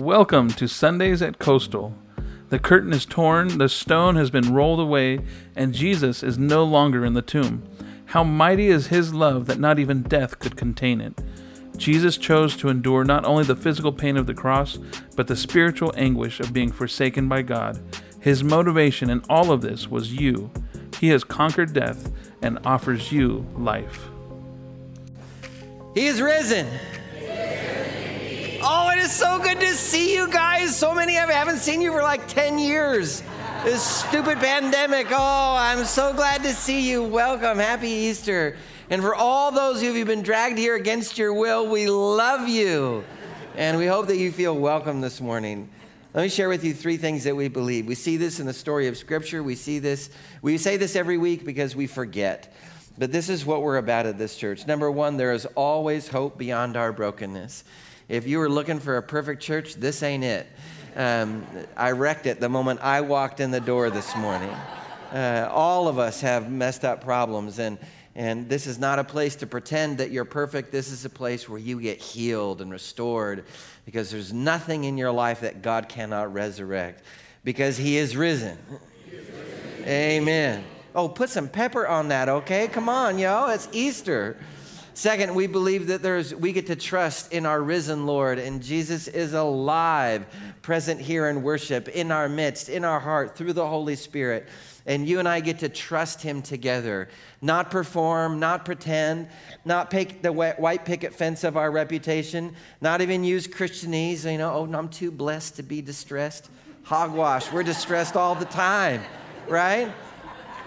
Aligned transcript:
Welcome 0.00 0.48
to 0.54 0.66
Sundays 0.66 1.22
at 1.22 1.38
Coastal. 1.38 1.94
The 2.48 2.58
curtain 2.58 2.92
is 2.92 3.06
torn, 3.06 3.58
the 3.58 3.68
stone 3.68 4.16
has 4.16 4.28
been 4.28 4.52
rolled 4.52 4.80
away, 4.80 5.20
and 5.54 5.72
Jesus 5.72 6.24
is 6.24 6.36
no 6.36 6.64
longer 6.64 7.04
in 7.04 7.12
the 7.12 7.22
tomb. 7.22 7.62
How 8.06 8.24
mighty 8.24 8.66
is 8.66 8.88
his 8.88 9.14
love 9.14 9.46
that 9.46 9.60
not 9.60 9.78
even 9.78 10.02
death 10.02 10.40
could 10.40 10.56
contain 10.56 11.00
it. 11.00 11.14
Jesus 11.76 12.16
chose 12.16 12.56
to 12.56 12.70
endure 12.70 13.04
not 13.04 13.24
only 13.24 13.44
the 13.44 13.54
physical 13.54 13.92
pain 13.92 14.16
of 14.16 14.26
the 14.26 14.34
cross, 14.34 14.78
but 15.14 15.28
the 15.28 15.36
spiritual 15.36 15.94
anguish 15.96 16.40
of 16.40 16.52
being 16.52 16.72
forsaken 16.72 17.28
by 17.28 17.42
God. 17.42 17.80
His 18.18 18.42
motivation 18.42 19.10
in 19.10 19.22
all 19.30 19.52
of 19.52 19.60
this 19.60 19.88
was 19.88 20.12
you. 20.12 20.50
He 20.98 21.10
has 21.10 21.22
conquered 21.22 21.72
death 21.72 22.10
and 22.42 22.58
offers 22.64 23.12
you 23.12 23.46
life. 23.56 24.08
He 25.94 26.06
is 26.06 26.20
risen. 26.20 26.66
Oh, 28.66 28.88
it 28.88 28.98
is 28.98 29.12
so 29.12 29.38
good 29.38 29.60
to 29.60 29.74
see 29.74 30.14
you 30.14 30.26
guys. 30.26 30.74
So 30.74 30.94
many 30.94 31.18
of 31.18 31.28
you 31.28 31.34
haven't 31.34 31.58
seen 31.58 31.82
you 31.82 31.92
for 31.92 32.00
like 32.00 32.26
10 32.28 32.58
years. 32.58 33.22
This 33.62 33.82
stupid 33.82 34.38
pandemic. 34.38 35.08
Oh, 35.10 35.54
I'm 35.58 35.84
so 35.84 36.14
glad 36.14 36.42
to 36.44 36.54
see 36.54 36.88
you. 36.88 37.02
Welcome. 37.02 37.58
Happy 37.58 37.90
Easter. 37.90 38.56
And 38.88 39.02
for 39.02 39.14
all 39.14 39.52
those 39.52 39.76
of 39.76 39.82
you 39.82 39.92
who've 39.92 40.06
been 40.06 40.22
dragged 40.22 40.56
here 40.56 40.76
against 40.76 41.18
your 41.18 41.34
will, 41.34 41.68
we 41.68 41.88
love 41.88 42.48
you. 42.48 43.04
And 43.54 43.76
we 43.76 43.84
hope 43.84 44.06
that 44.06 44.16
you 44.16 44.32
feel 44.32 44.56
welcome 44.56 45.02
this 45.02 45.20
morning. 45.20 45.68
Let 46.14 46.22
me 46.22 46.30
share 46.30 46.48
with 46.48 46.64
you 46.64 46.72
three 46.72 46.96
things 46.96 47.24
that 47.24 47.36
we 47.36 47.48
believe. 47.48 47.86
We 47.86 47.94
see 47.94 48.16
this 48.16 48.40
in 48.40 48.46
the 48.46 48.54
story 48.54 48.86
of 48.86 48.96
Scripture. 48.96 49.42
We 49.42 49.56
see 49.56 49.78
this, 49.78 50.08
we 50.40 50.56
say 50.56 50.78
this 50.78 50.96
every 50.96 51.18
week 51.18 51.44
because 51.44 51.76
we 51.76 51.86
forget. 51.86 52.50
But 52.96 53.12
this 53.12 53.28
is 53.28 53.44
what 53.44 53.60
we're 53.60 53.76
about 53.76 54.06
at 54.06 54.16
this 54.16 54.38
church. 54.38 54.66
Number 54.66 54.90
one, 54.90 55.18
there 55.18 55.34
is 55.34 55.44
always 55.54 56.08
hope 56.08 56.38
beyond 56.38 56.78
our 56.78 56.92
brokenness. 56.92 57.64
If 58.08 58.26
you 58.26 58.38
were 58.38 58.50
looking 58.50 58.80
for 58.80 58.98
a 58.98 59.02
perfect 59.02 59.40
church, 59.42 59.74
this 59.76 60.02
ain't 60.02 60.24
it. 60.24 60.46
Um, 60.94 61.46
I 61.76 61.92
wrecked 61.92 62.26
it 62.26 62.38
the 62.38 62.50
moment 62.50 62.80
I 62.82 63.00
walked 63.00 63.40
in 63.40 63.50
the 63.50 63.60
door 63.60 63.88
this 63.88 64.14
morning. 64.16 64.54
Uh, 65.10 65.48
all 65.50 65.88
of 65.88 65.98
us 65.98 66.20
have 66.20 66.50
messed 66.50 66.84
up 66.84 67.02
problems, 67.02 67.58
and, 67.58 67.78
and 68.14 68.46
this 68.48 68.66
is 68.66 68.78
not 68.78 68.98
a 68.98 69.04
place 69.04 69.36
to 69.36 69.46
pretend 69.46 69.98
that 69.98 70.10
you're 70.10 70.26
perfect. 70.26 70.70
This 70.70 70.92
is 70.92 71.06
a 71.06 71.10
place 71.10 71.48
where 71.48 71.58
you 71.58 71.80
get 71.80 71.98
healed 71.98 72.60
and 72.60 72.70
restored 72.70 73.44
because 73.86 74.10
there's 74.10 74.32
nothing 74.32 74.84
in 74.84 74.98
your 74.98 75.10
life 75.10 75.40
that 75.40 75.62
God 75.62 75.88
cannot 75.88 76.32
resurrect 76.34 77.02
because 77.42 77.78
He 77.78 77.96
is 77.96 78.16
risen. 78.16 78.58
Amen. 79.86 80.62
Oh, 80.94 81.08
put 81.08 81.30
some 81.30 81.48
pepper 81.48 81.86
on 81.86 82.08
that, 82.08 82.28
okay? 82.28 82.68
Come 82.68 82.88
on, 82.88 83.18
yo. 83.18 83.48
It's 83.48 83.68
Easter. 83.72 84.36
Second, 84.96 85.34
we 85.34 85.48
believe 85.48 85.88
that 85.88 86.02
there's 86.02 86.32
we 86.32 86.52
get 86.52 86.68
to 86.68 86.76
trust 86.76 87.32
in 87.32 87.46
our 87.46 87.60
risen 87.60 88.06
Lord 88.06 88.38
and 88.38 88.62
Jesus 88.62 89.08
is 89.08 89.32
alive, 89.32 90.24
present 90.62 91.00
here 91.00 91.28
in 91.28 91.42
worship, 91.42 91.88
in 91.88 92.12
our 92.12 92.28
midst, 92.28 92.68
in 92.68 92.84
our 92.84 93.00
heart 93.00 93.36
through 93.36 93.54
the 93.54 93.66
Holy 93.66 93.96
Spirit. 93.96 94.48
And 94.86 95.08
you 95.08 95.18
and 95.18 95.26
I 95.26 95.40
get 95.40 95.58
to 95.60 95.68
trust 95.68 96.22
him 96.22 96.42
together, 96.42 97.08
not 97.42 97.72
perform, 97.72 98.38
not 98.38 98.64
pretend, 98.64 99.28
not 99.64 99.90
pick 99.90 100.22
the 100.22 100.32
white 100.32 100.84
picket 100.84 101.12
fence 101.12 101.42
of 101.42 101.56
our 101.56 101.72
reputation, 101.72 102.54
not 102.80 103.00
even 103.00 103.24
use 103.24 103.48
Christianese, 103.48 104.30
you 104.30 104.38
know, 104.38 104.52
oh, 104.52 104.72
I'm 104.72 104.88
too 104.88 105.10
blessed 105.10 105.56
to 105.56 105.64
be 105.64 105.82
distressed. 105.82 106.50
Hogwash, 106.84 107.50
we're 107.50 107.62
distressed 107.64 108.14
all 108.14 108.34
the 108.34 108.44
time, 108.44 109.02
right? 109.48 109.90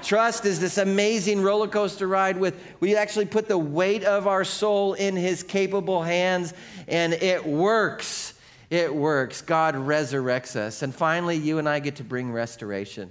Trust 0.03 0.45
is 0.45 0.59
this 0.59 0.78
amazing 0.78 1.42
roller 1.42 1.67
coaster 1.67 2.08
ride 2.08 2.38
with 2.38 2.62
we 2.80 2.95
actually 2.95 3.26
put 3.26 3.48
the 3.48 3.58
weight 3.58 4.03
of 4.03 4.28
our 4.28 4.44
soul 4.44 4.94
in 4.94 5.16
his 5.16 5.44
capable 5.44 6.03
hands 6.03 6.53
and 6.88 7.14
it 7.14 7.45
works. 7.45 8.34
It 8.70 8.94
works. 8.94 9.42
God 9.42 9.75
resurrects 9.75 10.56
us. 10.56 10.81
And 10.81 10.94
finally, 10.94 11.38
you 11.38 11.58
and 11.58 11.68
I 11.68 11.80
get 11.80 11.96
to 11.97 12.03
bring 12.03 12.31
restoration. 12.31 13.09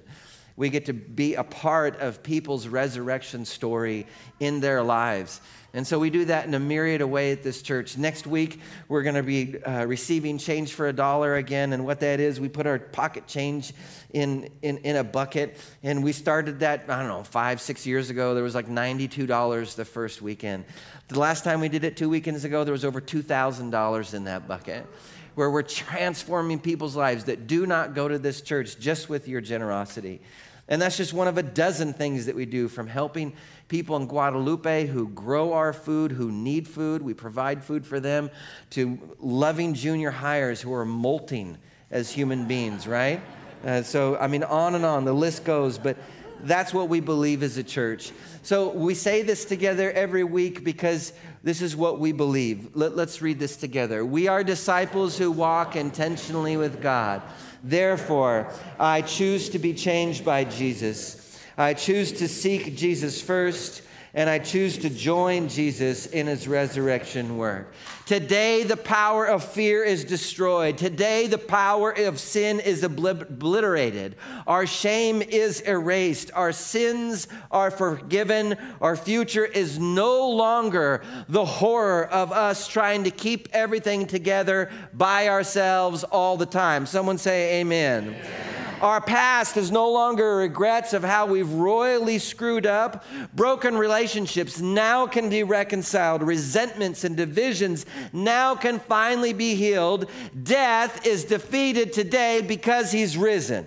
We 0.57 0.71
get 0.71 0.87
to 0.87 0.93
be 0.93 1.35
a 1.35 1.45
part 1.45 2.01
of 2.01 2.23
people's 2.23 2.67
resurrection 2.69 3.45
story 3.45 4.07
in 4.41 4.61
their 4.61 4.83
lives. 4.83 5.41
And 5.77 5.87
so 5.87 5.99
we 5.99 6.09
do 6.09 6.25
that 6.25 6.47
in 6.47 6.55
a 6.55 6.59
myriad 6.59 7.03
of 7.03 7.11
ways 7.11 7.37
at 7.37 7.45
this 7.45 7.61
church. 7.61 7.99
Next 7.99 8.27
week, 8.27 8.61
we're 8.89 9.03
going 9.03 9.15
to 9.15 9.23
be 9.23 9.63
uh, 9.63 9.85
receiving 9.85 10.39
change 10.39 10.73
for 10.73 10.89
a 10.89 10.93
dollar 10.93 11.35
again. 11.35 11.75
And 11.75 11.85
what 11.85 12.01
that 12.01 12.19
is, 12.19 12.41
we 12.41 12.49
put 12.49 12.67
our 12.67 12.79
pocket 12.79 13.27
change 13.27 13.75
in, 14.15 14.49
in, 14.63 14.79
in 14.79 14.97
a 14.97 15.05
bucket. 15.05 15.59
And 15.83 16.03
we 16.03 16.13
started 16.13 16.61
that, 16.61 16.87
I 16.89 17.01
don't 17.01 17.09
know, 17.09 17.25
five, 17.25 17.61
six 17.61 17.87
years 17.87 18.09
ago. 18.09 18.35
There 18.35 18.43
was 18.43 18.55
like 18.55 18.69
$92 18.69 19.75
the 19.75 19.85
first 19.85 20.23
weekend. 20.23 20.65
The 21.09 21.21
last 21.21 21.45
time 21.45 21.61
we 21.61 21.69
did 21.69 21.85
it 21.85 21.95
two 21.95 22.09
weekends 22.09 22.45
ago, 22.45 22.65
there 22.65 22.73
was 22.73 22.87
over 22.87 23.03
$2,000 23.03 24.15
in 24.15 24.25
that 24.25 24.49
bucket 24.49 24.87
where 25.35 25.51
we're 25.51 25.61
transforming 25.61 26.59
people's 26.59 26.97
lives 26.97 27.25
that 27.25 27.47
do 27.47 27.67
not 27.67 27.95
go 27.95 28.09
to 28.09 28.19
this 28.19 28.41
church 28.41 28.79
just 28.79 29.11
with 29.11 29.29
your 29.29 29.43
generosity. 29.43 30.23
And 30.69 30.83
that's 30.83 30.97
just 30.97 31.13
one 31.13 31.29
of 31.29 31.39
a 31.39 31.43
dozen 31.43 31.93
things 31.93 32.27
that 32.27 32.35
we 32.35 32.45
do 32.45 32.67
from 32.69 32.89
helping 32.89 33.33
people 33.69 33.97
in 33.97 34.07
Guadalupe 34.07 34.87
who 34.87 35.09
grow 35.09 35.53
our 35.53 35.73
food, 35.73 36.13
who 36.13 36.33
need 36.33 36.67
food, 36.67 37.03
we 37.03 37.15
provide 37.15 37.63
food 37.63 37.87
for 37.87 38.01
them, 38.01 38.31
to 38.71 38.99
loving 39.21 39.75
junior 39.75 40.11
highers 40.11 40.61
who 40.61 40.73
are 40.73 40.85
molting 40.85 41.57
as 41.91 42.11
human 42.11 42.47
beings, 42.47 42.87
right? 42.87 43.21
Uh, 43.65 43.83
so, 43.83 44.17
I 44.17 44.27
mean, 44.27 44.43
on 44.43 44.75
and 44.75 44.85
on, 44.85 45.05
the 45.05 45.13
list 45.13 45.45
goes, 45.45 45.79
but 45.79 45.97
that's 46.43 46.75
what 46.75 46.89
we 46.89 47.01
believe 47.01 47.43
as 47.43 47.57
a 47.57 47.63
church. 47.63 48.13
So, 48.43 48.71
we 48.71 48.95
say 48.95 49.23
this 49.23 49.45
together 49.45 49.91
every 49.93 50.25
week 50.25 50.63
because 50.65 51.13
this 51.43 51.63
is 51.63 51.77
what 51.77 51.99
we 51.99 52.13
believe. 52.13 52.75
Let, 52.75 52.93
us 52.93 53.23
read 53.23 53.39
this 53.39 53.57
together. 53.57 54.05
We 54.05 54.29
are 54.29 54.43
disciples 54.45 55.17
who 55.17 55.31
walk 55.31 55.77
intentionally 55.77 56.57
with 56.57 56.83
God. 56.83 57.23
Therefore, 57.67 58.53
I 58.79 59.03
choose 59.03 59.49
to 59.49 59.59
be 59.59 59.75
changed 59.75 60.25
by 60.25 60.45
Jesus. 60.45 61.37
I 61.59 61.75
choose 61.75 62.13
to 62.13 62.29
seek 62.29 62.77
Jesus 62.77 63.21
first 63.21 63.83
and 64.17 64.31
I 64.31 64.39
choose 64.39 64.79
to 64.79 64.89
join 64.89 65.51
Jesus 65.51 66.07
in 66.07 66.27
his 66.27 66.49
resurrection 66.49 67.37
work. 67.37 67.71
Today, 68.07 68.63
the 68.63 68.77
power 68.77 69.27
of 69.27 69.45
fear 69.45 69.85
is 69.85 70.05
destroyed. 70.05 70.79
Today, 70.79 71.27
the 71.27 71.37
power 71.37 71.91
of 71.91 72.19
sin 72.19 72.59
is 72.59 72.83
obliterated. 72.83 74.17
Our 74.47 74.67
shame 74.67 75.21
is 75.21 75.61
erased. 75.61 76.31
Our 76.33 76.53
sins 76.53 77.29
are 77.51 77.71
forgiven. 77.71 78.57
Our 78.81 78.97
future 78.97 79.45
is 79.45 79.79
no 79.79 80.31
longer 80.31 81.03
the 81.29 81.45
horror 81.45 82.07
of 82.07 82.33
us 82.33 82.67
trying 82.69 83.05
to 83.05 83.11
keep 83.11 83.49
everything 83.53 84.07
together 84.07 84.71
by 84.95 85.29
ourselves 85.29 86.05
all 86.05 86.39
the 86.39 86.47
time. 86.47 86.87
Someone 86.87 87.19
say, 87.19 87.61
Amen. 87.61 88.15
amen. 88.15 88.46
Our 88.81 89.01
past 89.01 89.57
is 89.57 89.71
no 89.71 89.91
longer 89.91 90.37
regrets 90.37 90.93
of 90.93 91.03
how 91.03 91.27
we've 91.27 91.51
royally 91.51 92.19
screwed 92.19 92.67
up. 92.67 93.05
Broken 93.35 93.77
relationships 93.77 94.61
now 94.61 95.07
can 95.07 95.31
be 95.31 95.43
reconciled. 95.43 96.23
Resentments 96.23 97.03
and 97.03 97.17
divisions 97.17 97.87
now 98.13 98.55
can 98.55 98.79
finally 98.79 99.33
be 99.33 99.55
healed. 99.55 100.11
Death 100.43 101.07
is 101.07 101.25
defeated 101.25 101.95
today 101.95 102.43
because 102.43 102.93
he's 102.93 103.17
risen. 103.17 103.67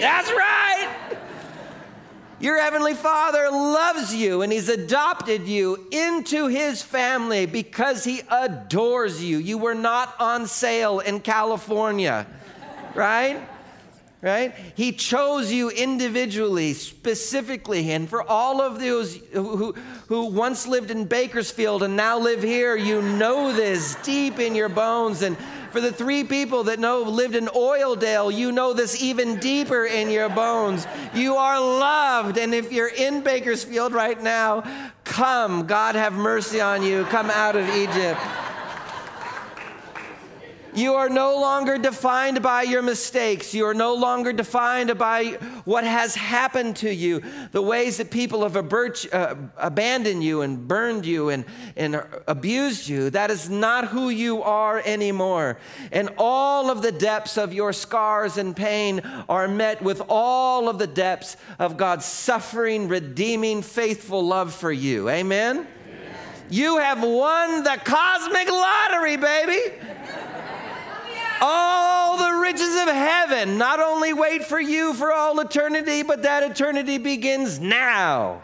That's 0.00 0.30
right. 0.30 0.90
Your 2.38 2.60
Heavenly 2.60 2.94
Father 2.94 3.48
loves 3.50 4.14
you 4.14 4.42
and 4.42 4.52
He's 4.52 4.68
adopted 4.68 5.48
you 5.48 5.86
into 5.90 6.48
His 6.48 6.82
family 6.82 7.46
because 7.46 8.04
He 8.04 8.20
adores 8.30 9.24
you. 9.24 9.38
You 9.38 9.56
were 9.56 9.74
not 9.74 10.14
on 10.20 10.46
sale 10.46 11.00
in 11.00 11.20
California 11.20 12.26
right? 12.94 13.48
Right? 14.22 14.54
He 14.74 14.92
chose 14.92 15.52
you 15.52 15.68
individually, 15.68 16.72
specifically. 16.72 17.92
And 17.92 18.08
for 18.08 18.22
all 18.22 18.62
of 18.62 18.80
those 18.80 19.16
who, 19.32 19.72
who, 20.08 20.26
once 20.26 20.66
lived 20.66 20.90
in 20.90 21.04
Bakersfield 21.04 21.82
and 21.82 21.94
now 21.94 22.18
live 22.18 22.42
here, 22.42 22.74
you 22.74 23.02
know 23.02 23.52
this 23.52 23.96
deep 23.96 24.38
in 24.38 24.54
your 24.54 24.70
bones. 24.70 25.20
And 25.20 25.36
for 25.72 25.82
the 25.82 25.92
three 25.92 26.24
people 26.24 26.64
that 26.64 26.78
know 26.78 27.02
lived 27.02 27.34
in 27.34 27.48
Oildale, 27.48 28.34
you 28.34 28.50
know 28.50 28.72
this 28.72 29.02
even 29.02 29.40
deeper 29.40 29.84
in 29.84 30.08
your 30.08 30.30
bones. 30.30 30.86
You 31.12 31.34
are 31.34 31.60
loved. 31.60 32.38
And 32.38 32.54
if 32.54 32.72
you're 32.72 32.88
in 32.88 33.22
Bakersfield 33.22 33.92
right 33.92 34.22
now, 34.22 34.62
come. 35.04 35.66
God 35.66 35.96
have 35.96 36.14
mercy 36.14 36.62
on 36.62 36.82
you. 36.82 37.04
Come 37.06 37.28
out 37.28 37.56
of 37.56 37.68
Egypt. 37.68 38.20
You 40.74 40.94
are 40.94 41.08
no 41.08 41.38
longer 41.38 41.78
defined 41.78 42.42
by 42.42 42.62
your 42.62 42.82
mistakes. 42.82 43.54
You 43.54 43.66
are 43.66 43.74
no 43.74 43.94
longer 43.94 44.32
defined 44.32 44.98
by 44.98 45.38
what 45.64 45.84
has 45.84 46.16
happened 46.16 46.76
to 46.76 46.92
you, 46.92 47.22
the 47.52 47.62
ways 47.62 47.98
that 47.98 48.10
people 48.10 48.42
have 48.42 48.56
uh, 48.56 49.34
abandoned 49.56 50.24
you 50.24 50.42
and 50.42 50.66
burned 50.66 51.06
you 51.06 51.28
and, 51.28 51.44
and 51.76 52.02
abused 52.26 52.88
you. 52.88 53.10
That 53.10 53.30
is 53.30 53.48
not 53.48 53.88
who 53.88 54.08
you 54.08 54.42
are 54.42 54.82
anymore. 54.84 55.58
And 55.92 56.10
all 56.18 56.70
of 56.70 56.82
the 56.82 56.92
depths 56.92 57.38
of 57.38 57.54
your 57.54 57.72
scars 57.72 58.36
and 58.36 58.56
pain 58.56 59.00
are 59.28 59.46
met 59.46 59.80
with 59.80 60.02
all 60.08 60.68
of 60.68 60.78
the 60.78 60.88
depths 60.88 61.36
of 61.60 61.76
God's 61.76 62.04
suffering, 62.04 62.88
redeeming, 62.88 63.62
faithful 63.62 64.26
love 64.26 64.52
for 64.52 64.72
you. 64.72 65.08
Amen? 65.08 65.58
Amen. 65.58 65.66
You 66.50 66.78
have 66.78 67.02
won 67.02 67.62
the 67.62 67.80
cosmic 67.84 68.50
lottery, 68.50 69.16
baby. 69.16 69.76
All 71.40 72.16
the 72.16 72.38
riches 72.40 72.74
of 72.76 72.88
heaven 72.88 73.58
not 73.58 73.80
only 73.80 74.12
wait 74.12 74.44
for 74.44 74.60
you 74.60 74.94
for 74.94 75.12
all 75.12 75.38
eternity, 75.40 76.02
but 76.02 76.22
that 76.22 76.42
eternity 76.42 76.98
begins 76.98 77.58
now. 77.60 78.42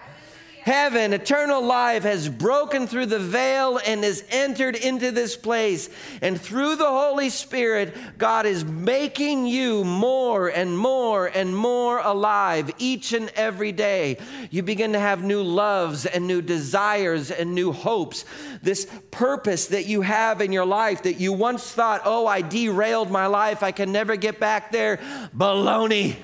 Heaven, 0.63 1.15
eternal 1.15 1.63
life 1.63 2.03
has 2.03 2.29
broken 2.29 2.87
through 2.87 3.07
the 3.07 3.19
veil 3.19 3.81
and 3.87 4.05
has 4.05 4.23
entered 4.31 4.77
into 4.77 5.11
this 5.11 5.37
place. 5.37 5.89
And 6.21 6.41
through 6.41 6.77
the 6.77 6.89
Holy 6.89 7.31
Spirit, 7.31 7.97
God 8.19 8.45
is 8.45 8.65
making 8.65 9.47
you 9.47 9.85
more 9.85 10.49
and 10.49 10.77
more 10.77 11.27
and 11.27 11.57
more 11.57 11.99
alive 11.99 12.71
each 12.79 13.15
and 13.15 13.31
every 13.31 13.73
day. 13.73 14.19
You 14.51 14.63
begin 14.63 14.93
to 14.93 14.99
have 14.99 15.25
new 15.25 15.43
loves 15.43 16.05
and 16.05 16.27
new 16.27 16.43
desires 16.43 17.31
and 17.31 17.55
new 17.55 17.73
hopes. 17.73 18.27
This 18.63 18.87
purpose 19.11 19.69
that 19.69 19.87
you 19.87 20.03
have 20.03 20.41
in 20.43 20.53
your 20.53 20.67
life 20.67 21.05
that 21.05 21.21
you 21.21 21.33
once 21.33 21.71
thought, 21.71 22.03
oh, 22.05 22.27
I 22.27 22.43
derailed 22.43 23.11
my 23.11 23.27
life, 23.27 23.63
I 23.63 23.73
can 23.73 23.93
never 23.93 24.17
get 24.17 24.39
back 24.39 24.73
there. 24.73 24.99
Baloney. 25.35 26.17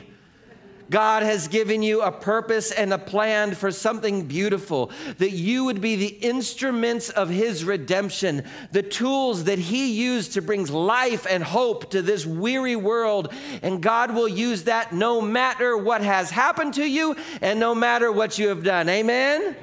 God 0.91 1.23
has 1.23 1.49
given 1.49 1.83
you 1.83 2.03
a 2.03 2.13
purpose 2.13 2.71
and 2.71 2.93
a 2.93 2.99
plan 2.99 3.55
for 3.55 3.71
something 3.71 4.27
beautiful, 4.27 4.91
that 5.19 5.33
you 5.33 5.65
would 5.65 5.81
be 5.81 5.97
the 5.97 6.07
instruments 6.07 7.11
of 7.11 7.29
His 7.29 7.65
redemption, 7.65 8.45
the 8.73 8.83
tools 8.83 9.45
that 9.45 9.59
He 9.59 9.93
used 9.93 10.35
to 10.35 10.43
bring 10.43 10.67
life 10.67 11.27
and 11.29 11.43
hope 11.43 11.91
to 11.91 12.03
this 12.03 12.25
weary 12.25 12.77
world. 12.77 13.33
And 13.63 13.83
God 13.83 14.15
will 14.15 14.29
use 14.29 14.65
that 14.65 14.93
no 14.93 15.21
matter 15.21 15.77
what 15.77 16.03
has 16.03 16.31
happened 16.31 16.75
to 16.75 16.85
you 16.85 17.17
and 17.41 17.59
no 17.59 17.75
matter 17.75 18.13
what 18.13 18.39
you 18.39 18.49
have 18.49 18.63
done. 18.63 18.89
Amen? 18.89 19.57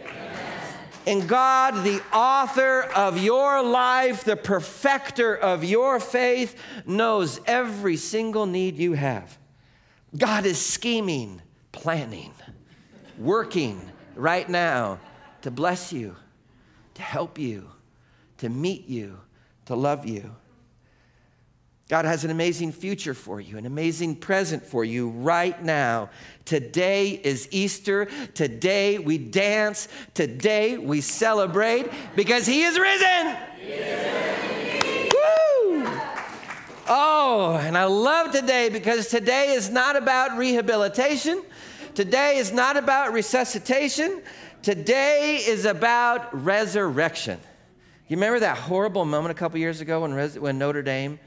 And 1.05 1.27
God, 1.27 1.83
the 1.83 2.01
author 2.13 2.83
of 2.95 3.21
your 3.21 3.61
life, 3.61 4.23
the 4.23 4.37
perfecter 4.37 5.35
of 5.35 5.63
your 5.63 5.99
faith, 5.99 6.55
knows 6.85 7.41
every 7.45 7.97
single 7.97 8.45
need 8.45 8.77
you 8.77 8.93
have. 8.93 9.37
God 10.17 10.45
is 10.45 10.63
scheming, 10.63 11.41
planning, 11.71 12.33
working 13.17 13.81
right 14.15 14.47
now 14.47 14.99
to 15.41 15.51
bless 15.51 15.91
you, 15.91 16.15
to 16.93 17.01
help 17.01 17.39
you, 17.39 17.69
to 18.37 18.49
meet 18.49 18.87
you, 18.87 19.19
to 19.65 19.75
love 19.75 20.05
you. 20.05 20.35
God 21.89 22.05
has 22.05 22.23
an 22.23 22.31
amazing 22.31 22.71
future 22.71 23.13
for 23.13 23.41
you, 23.41 23.57
an 23.57 23.65
amazing 23.65 24.15
present 24.15 24.65
for 24.65 24.85
you 24.85 25.09
right 25.09 25.61
now. 25.63 26.09
Today 26.45 27.09
is 27.09 27.47
Easter. 27.51 28.05
Today 28.33 28.99
we 28.99 29.17
dance. 29.17 29.87
Today 30.13 30.77
we 30.77 31.01
celebrate 31.01 31.91
because 32.15 32.45
He 32.45 32.63
is 32.63 32.79
risen. 32.79 33.37
He 33.59 33.67
is 33.73 33.79
risen. 33.79 34.62
Oh, 36.87 37.57
and 37.61 37.77
I 37.77 37.85
love 37.85 38.31
today 38.31 38.69
because 38.69 39.07
today 39.07 39.53
is 39.53 39.69
not 39.69 39.95
about 39.95 40.37
rehabilitation. 40.37 41.41
Today 41.95 42.37
is 42.37 42.51
not 42.51 42.75
about 42.75 43.13
resuscitation. 43.13 44.21
Today 44.61 45.37
is 45.37 45.63
about 45.65 46.43
resurrection. 46.43 47.39
You 48.09 48.17
remember 48.17 48.41
that 48.41 48.57
horrible 48.57 49.05
moment 49.05 49.31
a 49.31 49.35
couple 49.35 49.59
years 49.59 49.79
ago 49.79 50.01
when, 50.01 50.13
res- 50.13 50.37
when 50.37 50.57
Notre 50.57 50.81
Dame, 50.81 51.19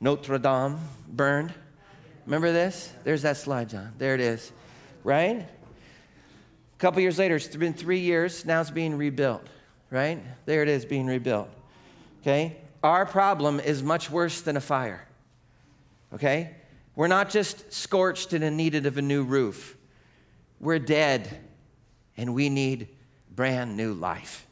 Notre 0.00 0.38
Dame 0.38 0.78
burned? 1.08 1.54
Remember 2.24 2.52
this? 2.52 2.92
There's 3.04 3.22
that 3.22 3.36
slide, 3.36 3.68
John. 3.68 3.92
There 3.98 4.14
it 4.14 4.20
is, 4.20 4.50
right? 5.04 5.36
A 5.36 6.78
couple 6.78 7.00
years 7.00 7.18
later, 7.18 7.36
it's 7.36 7.54
been 7.54 7.74
three 7.74 8.00
years. 8.00 8.44
Now 8.44 8.60
it's 8.60 8.70
being 8.70 8.96
rebuilt, 8.96 9.46
right? 9.90 10.20
There 10.46 10.62
it 10.62 10.68
is, 10.68 10.84
being 10.84 11.06
rebuilt. 11.06 11.48
Okay? 12.22 12.56
Our 12.86 13.04
problem 13.04 13.58
is 13.58 13.82
much 13.82 14.10
worse 14.10 14.42
than 14.42 14.56
a 14.56 14.60
fire. 14.60 15.06
Okay? 16.12 16.54
We're 16.94 17.08
not 17.08 17.30
just 17.30 17.72
scorched 17.72 18.32
and 18.32 18.44
in 18.44 18.56
need 18.56 18.86
of 18.86 18.96
a 18.96 19.02
new 19.02 19.24
roof. 19.24 19.76
We're 20.60 20.78
dead 20.78 21.40
and 22.16 22.32
we 22.32 22.48
need 22.48 22.88
brand 23.34 23.76
new 23.76 23.92
life. 23.92 24.46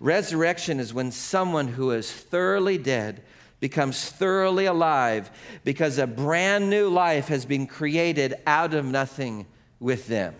Resurrection 0.00 0.80
is 0.80 0.94
when 0.94 1.12
someone 1.12 1.68
who 1.68 1.90
is 1.90 2.10
thoroughly 2.10 2.78
dead 2.78 3.22
becomes 3.60 4.10
thoroughly 4.10 4.64
alive 4.64 5.30
because 5.64 5.98
a 5.98 6.06
brand 6.06 6.70
new 6.70 6.88
life 6.88 7.28
has 7.28 7.44
been 7.44 7.66
created 7.66 8.34
out 8.46 8.72
of 8.72 8.86
nothing 8.86 9.46
with 9.78 10.06
them. 10.06 10.34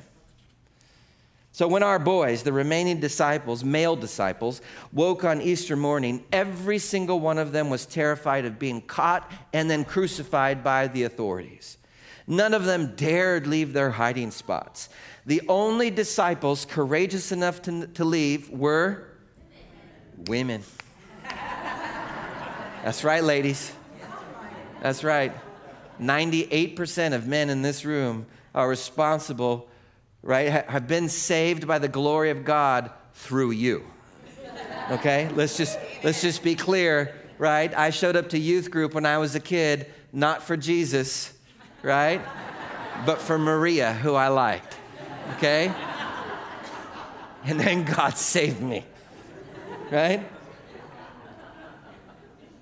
So 1.55 1.69
when 1.69 1.85
our 1.85 2.01
boys, 2.01 2.43
the 2.43 2.53
remaining 2.53 2.99
disciples, 2.99 3.62
male 3.62 3.95
disciples, 3.95 4.61
woke 4.93 5.23
on 5.23 5.41
Easter 5.41 5.77
morning, 5.77 6.25
every 6.33 6.81
single 6.81 7.21
one 7.21 7.39
of 7.39 7.53
them 7.53 7.71
was 7.71 7.87
terrified 7.87 8.45
of 8.45 8.59
being 8.59 8.81
caught 8.81 9.31
and 9.53 9.71
then 9.71 9.85
crucified 9.85 10.65
by 10.65 10.89
the 10.89 11.05
authorities. 11.05 11.79
None 12.27 12.55
of 12.55 12.65
them 12.65 12.97
dared 12.97 13.47
leave 13.47 13.73
their 13.73 13.93
hiding 13.93 14.33
spots. 14.33 14.89
The 15.27 15.43
only 15.49 15.93
disciples 15.93 16.65
courageous 16.65 17.31
enough 17.31 17.62
to, 17.62 17.87
to 17.87 18.05
leave 18.05 18.51
were 18.51 19.06
women. 20.27 20.65
That's 22.83 23.05
right, 23.05 23.23
ladies. 23.23 23.71
That's 24.83 25.05
right. 25.05 25.33
98% 26.01 27.15
of 27.15 27.29
men 27.29 27.49
in 27.49 27.62
this 27.62 27.85
room 27.85 28.27
are 28.56 28.69
responsible 28.69 29.69
right, 30.25 30.49
have 30.49 30.88
been 30.88 31.09
saved 31.09 31.69
by 31.69 31.79
the 31.79 31.88
glory 31.88 32.31
of 32.31 32.44
God 32.44 32.91
through 33.12 33.53
you. 33.53 33.85
Okay? 34.91 35.29
Let's 35.35 35.56
just 35.56 35.79
let's 36.03 36.21
just 36.21 36.43
be 36.43 36.55
clear, 36.55 37.15
right? 37.38 37.73
I 37.76 37.91
showed 37.91 38.17
up 38.17 38.31
to 38.31 38.38
youth 38.38 38.71
group 38.71 38.94
when 38.94 39.06
I 39.06 39.19
was 39.19 39.35
a 39.35 39.41
kid, 39.41 39.87
not 40.12 40.43
for 40.43 40.56
Jesus, 40.56 41.32
right? 41.82 42.21
But 43.06 43.21
for 43.21 43.38
Maria, 43.38 43.93
who 43.93 44.15
I 44.15 44.29
liked. 44.29 44.76
Okay? 45.37 45.73
And 47.44 47.61
then 47.61 47.85
God 47.85 48.17
saved 48.17 48.61
me. 48.61 48.85
Right? 49.91 50.27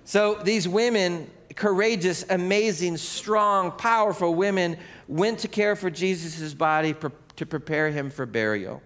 So 0.05 0.35
these 0.43 0.69
women, 0.69 1.31
courageous, 1.55 2.25
amazing, 2.29 2.97
strong, 2.97 3.71
powerful 3.73 4.35
women, 4.35 4.77
went 5.09 5.39
to 5.41 5.49
care 5.49 5.77
for 5.77 5.91
Jesus' 5.91 6.53
body, 6.55 6.93
to 7.37 7.47
prepare 7.47 7.91
him 7.91 8.11
for 8.11 8.27
burial. 8.27 8.83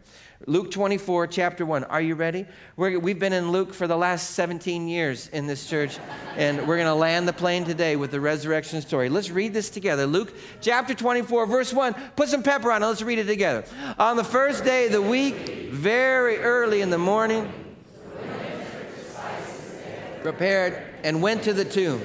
Luke 0.46 0.70
24, 0.70 1.28
chapter 1.28 1.64
1. 1.64 1.84
Are 1.84 2.00
you 2.00 2.14
ready? 2.14 2.46
we 2.76 2.93
have 2.93 3.19
been 3.19 3.32
in 3.32 3.53
Luke 3.53 3.72
for 3.72 3.86
the 3.86 3.96
last 3.96 4.32
17 4.32 4.86
years 4.86 5.29
in 5.29 5.46
this 5.46 5.69
church, 5.69 5.98
and 6.36 6.58
we're 6.69 6.76
going 6.76 6.86
to 6.86 6.94
land 6.94 7.26
the 7.26 7.32
plane 7.32 7.65
today 7.65 7.96
with 7.96 8.10
the 8.10 8.20
resurrection 8.20 8.82
story. 8.82 9.08
Let's 9.08 9.31
read 9.31 9.55
this 9.55 9.70
together. 9.70 10.06
Luke 10.06 10.34
chapter 10.60 10.93
24, 10.93 11.46
verse 11.46 11.72
1. 11.72 11.94
Put 12.17 12.29
some 12.29 12.43
pepper 12.43 12.70
on 12.70 12.82
it. 12.82 12.86
Let's 12.86 13.00
read 13.00 13.19
it 13.19 13.24
together. 13.24 13.65
On 13.98 14.17
the 14.17 14.24
first 14.24 14.62
day 14.62 14.86
of 14.86 14.93
the 14.93 15.03
week, 15.03 15.70
very 15.70 16.36
early 16.38 16.82
in 16.82 16.91
the 16.91 16.98
morning, 16.98 17.50
prepared 20.22 20.82
and 21.03 21.22
went 21.22 21.44
to 21.44 21.55
the 21.55 21.65
tomb. 21.65 22.03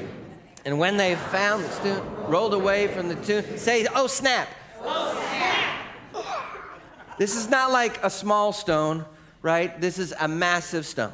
And 0.63 0.79
when 0.79 0.95
they 0.95 1.15
found 1.15 1.65
the 1.65 1.83
tomb, 1.83 2.25
rolled 2.27 2.53
away 2.53 2.87
from 2.87 3.09
the 3.09 3.15
tomb, 3.15 3.57
say, 3.57 3.87
Oh, 3.93 4.07
snap. 4.07 4.47
This 7.21 7.35
is 7.35 7.49
not 7.49 7.71
like 7.71 8.03
a 8.03 8.09
small 8.09 8.51
stone, 8.51 9.05
right? 9.43 9.79
This 9.79 9.99
is 9.99 10.11
a 10.19 10.27
massive 10.27 10.87
stone, 10.87 11.13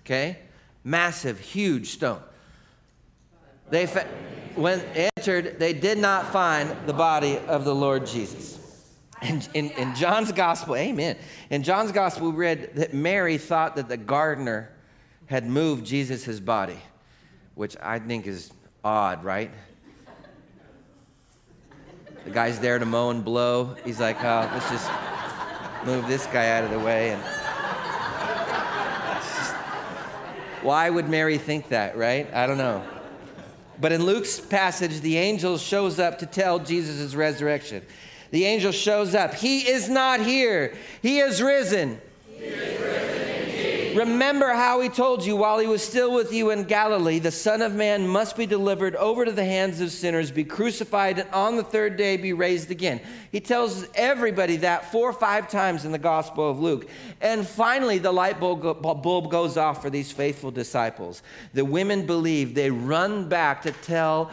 okay? 0.00 0.36
Massive, 0.84 1.40
huge 1.40 1.92
stone. 1.92 2.20
They 3.70 3.86
fa- 3.86 4.06
when 4.54 4.82
entered, 4.94 5.58
they 5.58 5.72
did 5.72 5.96
not 5.96 6.30
find 6.30 6.76
the 6.84 6.92
body 6.92 7.38
of 7.38 7.64
the 7.64 7.74
Lord 7.74 8.04
Jesus. 8.04 8.58
In, 9.22 9.40
in, 9.54 9.70
in 9.70 9.94
John's 9.94 10.30
gospel, 10.30 10.76
amen. 10.76 11.16
In 11.48 11.62
John's 11.62 11.90
gospel, 11.90 12.32
we 12.32 12.36
read 12.36 12.74
that 12.74 12.92
Mary 12.92 13.38
thought 13.38 13.76
that 13.76 13.88
the 13.88 13.96
gardener 13.96 14.70
had 15.24 15.46
moved 15.46 15.86
Jesus' 15.86 16.38
body, 16.38 16.82
which 17.54 17.78
I 17.82 17.98
think 17.98 18.26
is 18.26 18.52
odd, 18.84 19.24
right? 19.24 19.50
The 22.26 22.30
guy's 22.30 22.60
there 22.60 22.78
to 22.78 22.84
mow 22.84 23.08
and 23.08 23.24
blow. 23.24 23.74
He's 23.86 24.00
like, 24.00 24.22
oh, 24.22 24.50
let's 24.52 24.68
just 24.68 24.90
move 25.86 26.08
this 26.08 26.26
guy 26.26 26.50
out 26.50 26.64
of 26.64 26.70
the 26.70 26.80
way. 26.80 27.10
And 27.10 27.22
why 30.62 30.90
would 30.90 31.08
Mary 31.08 31.38
think 31.38 31.68
that, 31.68 31.96
right? 31.96 32.28
I 32.34 32.48
don't 32.48 32.58
know. 32.58 32.84
But 33.80 33.92
in 33.92 34.04
Luke's 34.04 34.40
passage, 34.40 35.00
the 35.00 35.16
angel 35.16 35.58
shows 35.58 36.00
up 36.00 36.18
to 36.18 36.26
tell 36.26 36.58
Jesus' 36.58 37.14
resurrection. 37.14 37.84
The 38.32 38.44
angel 38.46 38.72
shows 38.72 39.14
up. 39.14 39.34
He 39.34 39.60
is 39.60 39.88
not 39.88 40.20
here, 40.20 40.74
he 41.02 41.20
is 41.20 41.40
risen. 41.40 42.00
He 42.26 42.44
is 42.44 42.50
risen 42.50 42.75
Remember 43.96 44.52
how 44.52 44.82
he 44.82 44.90
told 44.90 45.24
you 45.24 45.36
while 45.36 45.58
he 45.58 45.66
was 45.66 45.82
still 45.82 46.12
with 46.12 46.30
you 46.30 46.50
in 46.50 46.64
Galilee, 46.64 47.18
the 47.18 47.30
Son 47.30 47.62
of 47.62 47.74
Man 47.74 48.06
must 48.06 48.36
be 48.36 48.44
delivered 48.44 48.94
over 48.96 49.24
to 49.24 49.32
the 49.32 49.44
hands 49.44 49.80
of 49.80 49.90
sinners, 49.90 50.30
be 50.30 50.44
crucified, 50.44 51.18
and 51.18 51.30
on 51.30 51.56
the 51.56 51.62
third 51.62 51.96
day 51.96 52.18
be 52.18 52.34
raised 52.34 52.70
again. 52.70 53.00
He 53.32 53.40
tells 53.40 53.86
everybody 53.94 54.56
that 54.58 54.92
four 54.92 55.08
or 55.08 55.14
five 55.14 55.48
times 55.48 55.86
in 55.86 55.92
the 55.92 55.98
Gospel 55.98 56.50
of 56.50 56.60
Luke. 56.60 56.90
And 57.22 57.46
finally, 57.46 57.96
the 57.96 58.12
light 58.12 58.38
bulb, 58.38 59.30
goes 59.30 59.56
off 59.56 59.80
for 59.80 59.88
these 59.88 60.12
faithful 60.12 60.50
disciples. 60.50 61.22
The 61.54 61.64
women 61.64 62.04
believe, 62.04 62.54
they 62.54 62.70
run 62.70 63.30
back 63.30 63.62
to 63.62 63.72
tell 63.72 64.30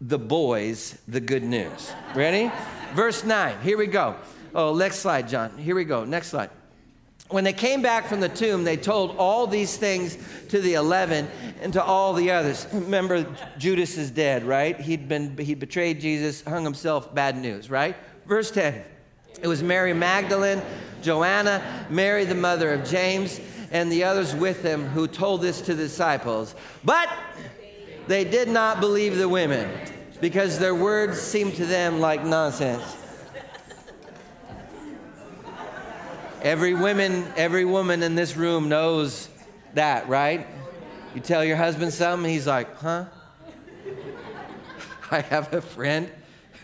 the 0.00 0.18
boys 0.18 0.96
the 1.08 1.20
good 1.20 1.42
news. 1.42 1.92
Ready? 2.14 2.52
Verse 2.94 3.24
9, 3.24 3.60
here 3.62 3.76
we 3.76 3.88
go. 3.88 4.14
Oh, 4.54 4.76
next 4.76 5.00
slide, 5.00 5.28
John. 5.28 5.58
Here 5.58 5.74
we 5.74 5.84
go. 5.84 6.04
Next 6.04 6.28
slide 6.28 6.50
when 7.30 7.44
they 7.44 7.52
came 7.52 7.80
back 7.80 8.06
from 8.06 8.20
the 8.20 8.28
tomb, 8.28 8.64
they 8.64 8.76
told 8.76 9.16
all 9.16 9.46
these 9.46 9.76
things 9.76 10.18
to 10.48 10.60
the 10.60 10.74
11 10.74 11.28
and 11.62 11.72
to 11.72 11.82
all 11.82 12.12
the 12.12 12.30
others. 12.30 12.66
Remember, 12.72 13.24
Judas 13.58 13.96
is 13.96 14.10
dead, 14.10 14.44
right? 14.44 14.78
He'd, 14.78 15.08
been, 15.08 15.36
he'd 15.38 15.60
betrayed 15.60 16.00
Jesus, 16.00 16.42
hung 16.42 16.64
himself, 16.64 17.14
bad 17.14 17.36
news, 17.36 17.70
right? 17.70 17.96
Verse 18.26 18.50
10 18.50 18.84
it 19.42 19.46
was 19.46 19.62
Mary 19.62 19.94
Magdalene, 19.94 20.60
Joanna, 21.02 21.86
Mary, 21.88 22.24
the 22.24 22.34
mother 22.34 22.72
of 22.72 22.86
James, 22.86 23.40
and 23.70 23.90
the 23.90 24.04
others 24.04 24.34
with 24.34 24.62
them 24.62 24.86
who 24.86 25.06
told 25.06 25.40
this 25.40 25.60
to 25.62 25.74
the 25.74 25.84
disciples. 25.84 26.54
But 26.84 27.08
they 28.06 28.24
did 28.24 28.48
not 28.48 28.80
believe 28.80 29.16
the 29.16 29.28
women 29.28 29.70
because 30.20 30.58
their 30.58 30.74
words 30.74 31.20
seemed 31.20 31.54
to 31.54 31.64
them 31.64 32.00
like 32.00 32.24
nonsense. 32.24 32.82
Every 36.42 36.72
woman, 36.72 37.30
every 37.36 37.66
woman 37.66 38.02
in 38.02 38.14
this 38.14 38.34
room 38.34 38.70
knows 38.70 39.28
that, 39.74 40.08
right? 40.08 40.46
You 41.14 41.20
tell 41.20 41.44
your 41.44 41.56
husband 41.56 41.92
something, 41.92 42.30
he's 42.30 42.46
like, 42.46 42.74
huh? 42.78 43.04
I 45.10 45.20
have 45.20 45.52
a 45.52 45.60
friend 45.60 46.10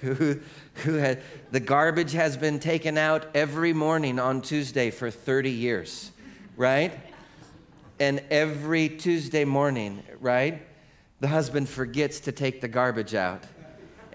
who, 0.00 0.40
who 0.76 0.94
had, 0.94 1.22
the 1.50 1.60
garbage 1.60 2.12
has 2.12 2.38
been 2.38 2.58
taken 2.58 2.96
out 2.96 3.26
every 3.34 3.74
morning 3.74 4.18
on 4.18 4.40
Tuesday 4.40 4.90
for 4.90 5.10
30 5.10 5.50
years, 5.50 6.10
right? 6.56 6.98
And 8.00 8.22
every 8.30 8.88
Tuesday 8.88 9.44
morning, 9.44 10.02
right, 10.20 10.62
the 11.20 11.28
husband 11.28 11.68
forgets 11.68 12.20
to 12.20 12.32
take 12.32 12.62
the 12.62 12.68
garbage 12.68 13.14
out. 13.14 13.44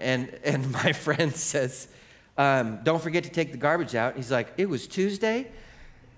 And, 0.00 0.28
and 0.42 0.72
my 0.84 0.92
friend 0.92 1.32
says, 1.32 1.86
um, 2.38 2.80
don't 2.82 3.02
forget 3.02 3.24
to 3.24 3.30
take 3.30 3.52
the 3.52 3.58
garbage 3.58 3.94
out. 3.94 4.16
He's 4.16 4.30
like, 4.30 4.52
It 4.56 4.68
was 4.68 4.86
Tuesday? 4.86 5.48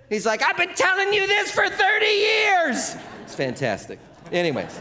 He's 0.09 0.27
like, 0.27 0.43
I've 0.43 0.57
been 0.57 0.75
telling 0.75 1.13
you 1.13 1.27
this 1.27 1.51
for 1.51 1.69
30 1.69 2.07
years. 2.07 2.97
It's 3.23 3.35
fantastic. 3.35 3.99
Anyways, 4.31 4.79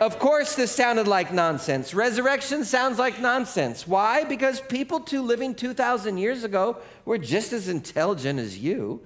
of 0.00 0.18
course, 0.18 0.54
this 0.54 0.72
sounded 0.72 1.06
like 1.06 1.32
nonsense. 1.32 1.92
Resurrection 1.92 2.64
sounds 2.64 2.98
like 2.98 3.20
nonsense. 3.20 3.86
Why? 3.86 4.24
Because 4.24 4.60
people 4.62 5.00
too 5.00 5.22
living 5.22 5.54
2,000 5.54 6.16
years 6.16 6.42
ago 6.42 6.78
were 7.04 7.18
just 7.18 7.52
as 7.52 7.68
intelligent 7.68 8.38
as 8.38 8.58
you, 8.58 9.02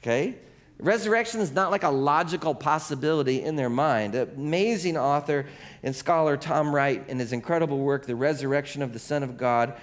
okay? 0.00 0.34
Resurrection 0.78 1.40
is 1.40 1.52
not 1.52 1.70
like 1.70 1.84
a 1.84 1.90
logical 1.90 2.56
possibility 2.56 3.42
in 3.42 3.54
their 3.54 3.70
mind. 3.70 4.16
Amazing 4.16 4.96
author 4.96 5.46
and 5.84 5.94
scholar 5.94 6.36
Tom 6.36 6.74
Wright, 6.74 7.04
in 7.08 7.20
his 7.20 7.32
incredible 7.32 7.78
work, 7.78 8.04
The 8.04 8.16
Resurrection 8.16 8.82
of 8.82 8.92
the 8.92 8.98
Son 8.98 9.22
of 9.22 9.36
God, 9.36 9.74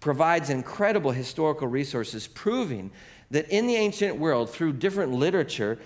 provides 0.00 0.50
incredible 0.50 1.12
historical 1.12 1.68
resources 1.68 2.26
proving 2.26 2.90
that 3.30 3.48
in 3.48 3.66
the 3.66 3.76
ancient 3.76 4.16
world, 4.16 4.50
through 4.50 4.72
different 4.72 5.12
literature, 5.12 5.78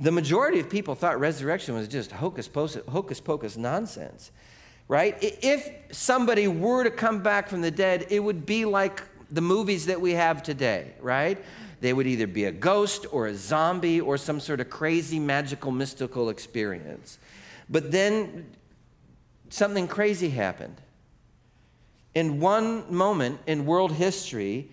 the 0.00 0.12
majority 0.12 0.60
of 0.60 0.70
people 0.70 0.94
thought 0.94 1.18
resurrection 1.18 1.74
was 1.74 1.88
just 1.88 2.12
hocus 2.12 2.48
pocus, 2.48 3.56
nonsense, 3.56 4.30
right? 4.88 5.16
If 5.20 5.68
somebody 5.90 6.48
were 6.48 6.84
to 6.84 6.90
come 6.90 7.22
back 7.22 7.48
from 7.48 7.60
the 7.60 7.70
dead, 7.70 8.06
it 8.10 8.20
would 8.20 8.46
be 8.46 8.64
like 8.64 9.02
the 9.30 9.40
movies 9.40 9.86
that 9.86 10.00
we 10.00 10.12
have 10.12 10.42
today, 10.42 10.92
right? 11.00 11.42
They 11.80 11.92
would 11.92 12.06
either 12.06 12.26
be 12.26 12.44
a 12.44 12.52
ghost 12.52 13.06
or 13.10 13.26
a 13.26 13.34
zombie 13.34 14.00
or 14.00 14.16
some 14.16 14.38
sort 14.38 14.60
of 14.60 14.70
crazy, 14.70 15.18
magical, 15.18 15.72
mystical 15.72 16.30
experience. 16.30 17.18
But 17.68 17.90
then 17.90 18.46
something 19.50 19.88
crazy 19.88 20.30
happened 20.30 20.80
in 22.16 22.40
one 22.40 22.82
moment 22.90 23.38
in 23.46 23.66
world 23.66 23.92
history, 23.92 24.70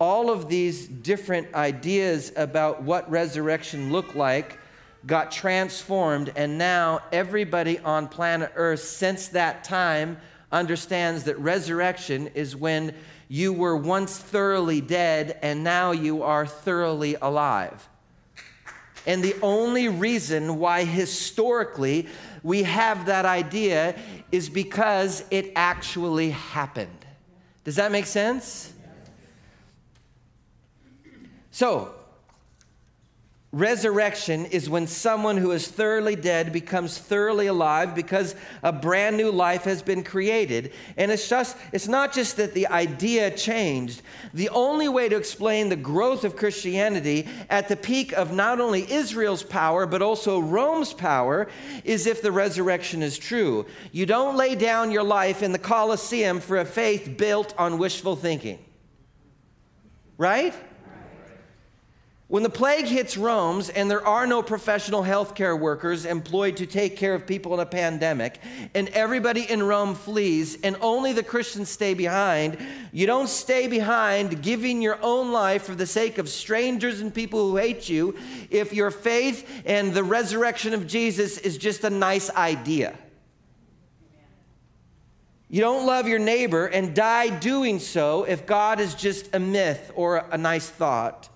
all 0.00 0.30
of 0.30 0.48
these 0.48 0.88
different 0.88 1.52
ideas 1.54 2.32
about 2.36 2.82
what 2.82 3.08
resurrection 3.10 3.92
looked 3.92 4.16
like 4.16 4.58
got 5.04 5.30
transformed, 5.30 6.32
and 6.36 6.56
now 6.56 7.00
everybody 7.12 7.78
on 7.80 8.08
planet 8.08 8.50
Earth 8.56 8.80
since 8.80 9.28
that 9.28 9.62
time 9.62 10.16
understands 10.50 11.24
that 11.24 11.38
resurrection 11.38 12.28
is 12.28 12.56
when 12.56 12.94
you 13.28 13.52
were 13.52 13.76
once 13.76 14.16
thoroughly 14.16 14.80
dead 14.80 15.38
and 15.42 15.62
now 15.62 15.90
you 15.90 16.22
are 16.22 16.46
thoroughly 16.46 17.14
alive. 17.20 17.86
And 19.06 19.22
the 19.22 19.36
only 19.40 19.88
reason 19.88 20.58
why 20.58 20.84
historically 20.84 22.08
we 22.42 22.64
have 22.64 23.06
that 23.06 23.24
idea 23.24 23.96
is 24.32 24.48
because 24.48 25.24
it 25.30 25.52
actually 25.54 26.30
happened. 26.30 27.06
Does 27.64 27.76
that 27.76 27.92
make 27.92 28.06
sense? 28.06 28.72
So, 31.50 31.95
Resurrection 33.52 34.44
is 34.46 34.68
when 34.68 34.88
someone 34.88 35.36
who 35.36 35.52
is 35.52 35.68
thoroughly 35.68 36.16
dead 36.16 36.52
becomes 36.52 36.98
thoroughly 36.98 37.46
alive 37.46 37.94
because 37.94 38.34
a 38.64 38.72
brand 38.72 39.16
new 39.16 39.30
life 39.30 39.62
has 39.62 39.82
been 39.82 40.02
created. 40.02 40.72
And 40.96 41.12
it's 41.12 41.28
just 41.28 41.56
it's 41.72 41.86
not 41.86 42.12
just 42.12 42.36
that 42.38 42.54
the 42.54 42.66
idea 42.66 43.30
changed. 43.30 44.02
The 44.34 44.48
only 44.48 44.88
way 44.88 45.08
to 45.08 45.16
explain 45.16 45.68
the 45.68 45.76
growth 45.76 46.24
of 46.24 46.36
Christianity 46.36 47.28
at 47.48 47.68
the 47.68 47.76
peak 47.76 48.12
of 48.12 48.32
not 48.32 48.60
only 48.60 48.90
Israel's 48.90 49.44
power 49.44 49.86
but 49.86 50.02
also 50.02 50.40
Rome's 50.40 50.92
power 50.92 51.46
is 51.84 52.06
if 52.06 52.22
the 52.22 52.32
resurrection 52.32 53.00
is 53.00 53.16
true. 53.16 53.64
You 53.92 54.06
don't 54.06 54.36
lay 54.36 54.56
down 54.56 54.90
your 54.90 55.04
life 55.04 55.42
in 55.42 55.52
the 55.52 55.58
Colosseum 55.58 56.40
for 56.40 56.58
a 56.58 56.64
faith 56.64 57.16
built 57.16 57.54
on 57.56 57.78
wishful 57.78 58.16
thinking. 58.16 58.58
Right? 60.18 60.52
When 62.28 62.42
the 62.42 62.50
plague 62.50 62.86
hits 62.86 63.16
Rome 63.16 63.62
and 63.76 63.88
there 63.88 64.04
are 64.04 64.26
no 64.26 64.42
professional 64.42 65.04
healthcare 65.04 65.56
workers 65.56 66.04
employed 66.04 66.56
to 66.56 66.66
take 66.66 66.96
care 66.96 67.14
of 67.14 67.24
people 67.24 67.54
in 67.54 67.60
a 67.60 67.66
pandemic, 67.66 68.40
and 68.74 68.88
everybody 68.88 69.48
in 69.48 69.62
Rome 69.62 69.94
flees, 69.94 70.58
and 70.64 70.76
only 70.80 71.12
the 71.12 71.22
Christians 71.22 71.68
stay 71.68 71.94
behind, 71.94 72.58
you 72.90 73.06
don't 73.06 73.28
stay 73.28 73.68
behind 73.68 74.42
giving 74.42 74.82
your 74.82 74.98
own 75.02 75.30
life 75.30 75.62
for 75.62 75.76
the 75.76 75.86
sake 75.86 76.18
of 76.18 76.28
strangers 76.28 77.00
and 77.00 77.14
people 77.14 77.38
who 77.38 77.58
hate 77.58 77.88
you 77.88 78.16
if 78.50 78.72
your 78.72 78.90
faith 78.90 79.48
and 79.64 79.94
the 79.94 80.02
resurrection 80.02 80.74
of 80.74 80.88
Jesus 80.88 81.38
is 81.38 81.56
just 81.56 81.84
a 81.84 81.90
nice 81.90 82.28
idea. 82.30 82.98
You 85.48 85.60
don't 85.60 85.86
love 85.86 86.08
your 86.08 86.18
neighbor 86.18 86.66
and 86.66 86.92
die 86.92 87.28
doing 87.38 87.78
so 87.78 88.24
if 88.24 88.46
God 88.46 88.80
is 88.80 88.96
just 88.96 89.32
a 89.32 89.38
myth 89.38 89.92
or 89.94 90.26
a 90.32 90.36
nice 90.36 90.68
thought. 90.68 91.28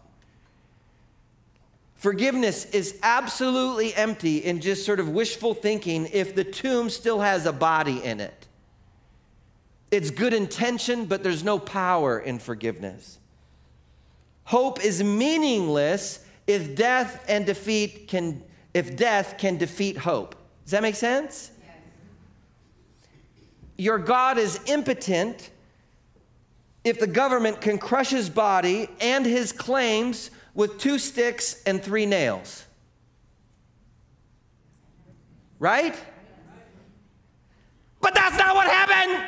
Forgiveness 2.00 2.64
is 2.64 2.99
absolutely 3.02 3.95
empty 3.95 4.38
in 4.38 4.62
just 4.62 4.87
sort 4.87 5.00
of 5.00 5.11
wishful 5.11 5.52
thinking 5.52 6.09
if 6.14 6.35
the 6.35 6.42
tomb 6.42 6.88
still 6.88 7.21
has 7.21 7.45
a 7.45 7.52
body 7.52 8.02
in 8.02 8.21
it. 8.21 8.47
It's 9.90 10.11
good 10.11 10.33
intention, 10.33 11.04
but 11.04 11.23
there's 11.23 11.45
no 11.45 11.59
power 11.59 12.19
in 12.19 12.38
forgiveness. 12.38 13.19
Hope 14.45 14.83
is 14.83 15.02
meaningless 15.04 16.25
if 16.47 16.75
death 16.75 17.23
and 17.28 17.45
defeat 17.45 18.09
can 18.09 18.42
if 18.73 18.97
death 18.97 19.37
can 19.37 19.59
defeat 19.59 19.99
hope. 19.99 20.35
Does 20.64 20.71
that 20.71 20.80
make 20.80 20.95
sense? 20.95 21.50
Yes. 21.61 21.76
Your 23.76 23.99
God 23.99 24.38
is 24.38 24.59
impotent 24.64 25.50
if 26.83 26.99
the 26.99 27.07
government 27.07 27.61
can 27.61 27.76
crush 27.76 28.09
his 28.09 28.30
body 28.30 28.88
and 29.02 29.26
his 29.26 29.52
claims 29.52 30.30
with 30.54 30.78
two 30.78 30.99
sticks 30.99 31.62
and 31.64 31.83
three 31.83 32.07
nails. 32.07 32.64
Right? 35.59 35.95
But 38.00 38.14
that's 38.14 38.38
not 38.38 38.54
what 38.54 38.66
happened. 38.66 39.26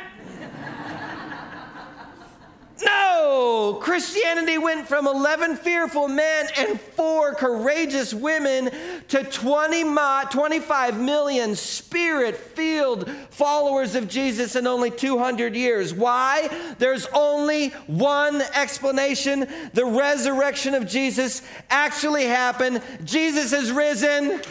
No! 2.85 3.79
Christianity 3.81 4.57
went 4.57 4.87
from 4.87 5.07
11 5.07 5.57
fearful 5.57 6.07
men 6.07 6.47
and 6.57 6.79
four 6.79 7.33
courageous 7.35 8.13
women 8.13 8.71
to 9.09 9.23
20 9.23 9.83
25 10.31 10.99
million 10.99 11.55
spirit 11.55 12.35
filled 12.35 13.09
followers 13.29 13.95
of 13.95 14.07
Jesus 14.07 14.55
in 14.55 14.67
only 14.67 14.91
200 14.91 15.55
years. 15.55 15.93
Why? 15.93 16.49
There's 16.79 17.07
only 17.13 17.69
one 17.87 18.41
explanation. 18.53 19.47
The 19.73 19.85
resurrection 19.85 20.73
of 20.73 20.87
Jesus 20.87 21.41
actually 21.69 22.25
happened. 22.25 22.81
Jesus 23.03 23.51
has 23.51 23.71
risen. 23.71 24.41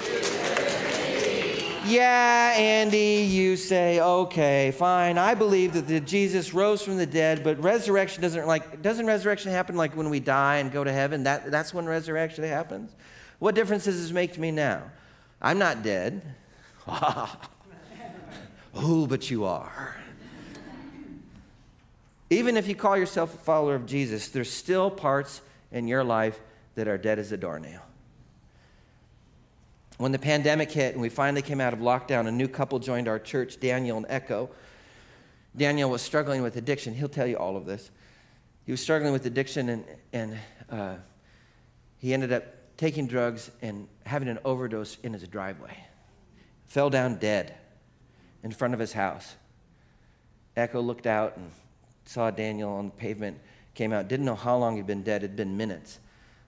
Yeah, 1.84 2.54
Andy, 2.56 3.26
you 3.28 3.56
say, 3.56 4.00
okay, 4.00 4.70
fine. 4.70 5.18
I 5.18 5.34
believe 5.34 5.72
that 5.72 5.88
the 5.88 5.98
Jesus 5.98 6.54
rose 6.54 6.80
from 6.82 6.96
the 6.96 7.06
dead, 7.06 7.42
but 7.42 7.60
resurrection 7.60 8.22
doesn't 8.22 8.46
like 8.46 8.82
doesn't 8.82 9.06
resurrection 9.06 9.50
happen 9.50 9.74
like 9.76 9.96
when 9.96 10.08
we 10.08 10.20
die 10.20 10.58
and 10.58 10.70
go 10.70 10.84
to 10.84 10.92
heaven? 10.92 11.24
That, 11.24 11.50
that's 11.50 11.74
when 11.74 11.86
resurrection 11.86 12.44
happens? 12.44 12.92
What 13.40 13.56
difference 13.56 13.84
does 13.84 14.00
this 14.00 14.12
make 14.12 14.32
to 14.34 14.40
me 14.40 14.52
now? 14.52 14.82
I'm 15.40 15.58
not 15.58 15.82
dead. 15.82 16.22
oh, 16.86 17.36
but 19.08 19.28
you 19.28 19.44
are. 19.44 19.96
Even 22.30 22.56
if 22.56 22.68
you 22.68 22.76
call 22.76 22.96
yourself 22.96 23.34
a 23.34 23.38
follower 23.38 23.74
of 23.74 23.86
Jesus, 23.86 24.28
there's 24.28 24.50
still 24.50 24.88
parts 24.88 25.40
in 25.72 25.88
your 25.88 26.04
life 26.04 26.38
that 26.76 26.86
are 26.86 26.96
dead 26.96 27.18
as 27.18 27.32
a 27.32 27.36
doornail 27.36 27.82
when 30.02 30.10
the 30.10 30.18
pandemic 30.18 30.72
hit 30.72 30.94
and 30.94 31.00
we 31.00 31.08
finally 31.08 31.42
came 31.42 31.60
out 31.60 31.72
of 31.72 31.78
lockdown, 31.78 32.26
a 32.26 32.32
new 32.32 32.48
couple 32.48 32.80
joined 32.80 33.06
our 33.06 33.20
church, 33.20 33.60
Daniel 33.60 33.96
and 33.96 34.06
Echo. 34.08 34.50
Daniel 35.56 35.88
was 35.88 36.02
struggling 36.02 36.42
with 36.42 36.56
addiction. 36.56 36.92
He'll 36.92 37.08
tell 37.08 37.26
you 37.26 37.36
all 37.36 37.56
of 37.56 37.66
this. 37.66 37.88
He 38.66 38.72
was 38.72 38.80
struggling 38.80 39.12
with 39.12 39.26
addiction 39.26 39.68
and, 39.68 39.84
and 40.12 40.38
uh, 40.68 40.96
he 41.98 42.12
ended 42.12 42.32
up 42.32 42.42
taking 42.76 43.06
drugs 43.06 43.52
and 43.62 43.86
having 44.04 44.26
an 44.26 44.40
overdose 44.44 44.98
in 45.04 45.12
his 45.12 45.22
driveway. 45.28 45.76
Fell 46.66 46.90
down 46.90 47.18
dead 47.18 47.54
in 48.42 48.50
front 48.50 48.74
of 48.74 48.80
his 48.80 48.92
house. 48.92 49.36
Echo 50.56 50.80
looked 50.80 51.06
out 51.06 51.36
and 51.36 51.48
saw 52.06 52.28
Daniel 52.32 52.72
on 52.72 52.86
the 52.86 52.90
pavement, 52.90 53.38
came 53.74 53.92
out, 53.92 54.08
didn't 54.08 54.26
know 54.26 54.34
how 54.34 54.56
long 54.56 54.74
he'd 54.74 54.86
been 54.86 55.04
dead, 55.04 55.22
it'd 55.22 55.36
been 55.36 55.56
minutes. 55.56 56.00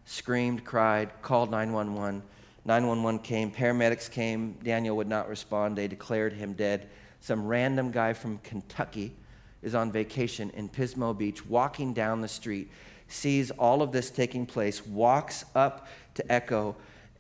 Screamed, 0.07 0.65
cried, 0.65 1.23
called 1.23 1.53
911 1.53 2.21
911 2.65 3.21
came, 3.21 3.51
paramedics 3.51 4.11
came. 4.11 4.53
Daniel 4.63 4.97
would 4.97 5.09
not 5.09 5.29
respond. 5.29 5.77
They 5.77 5.89
declared 5.89 6.33
him 6.33 6.55
dead. 6.55 6.89
Some 7.21 7.47
random 7.47 7.91
guy 7.91 8.13
from 8.13 8.39
Kentucky 8.39 9.15
is 9.63 9.75
on 9.75 9.91
vacation 9.91 10.51
in 10.51 10.69
Pismo 10.69 11.17
Beach, 11.17 11.45
walking 11.47 11.93
down 11.93 12.21
the 12.21 12.29
street, 12.29 12.71
sees 13.09 13.51
all 13.53 13.83
of 13.83 13.93
this 13.93 14.11
taking 14.11 14.47
place, 14.47 14.87
walks 14.87 15.45
up 15.55 15.89
to 16.15 16.33
Echo 16.33 16.77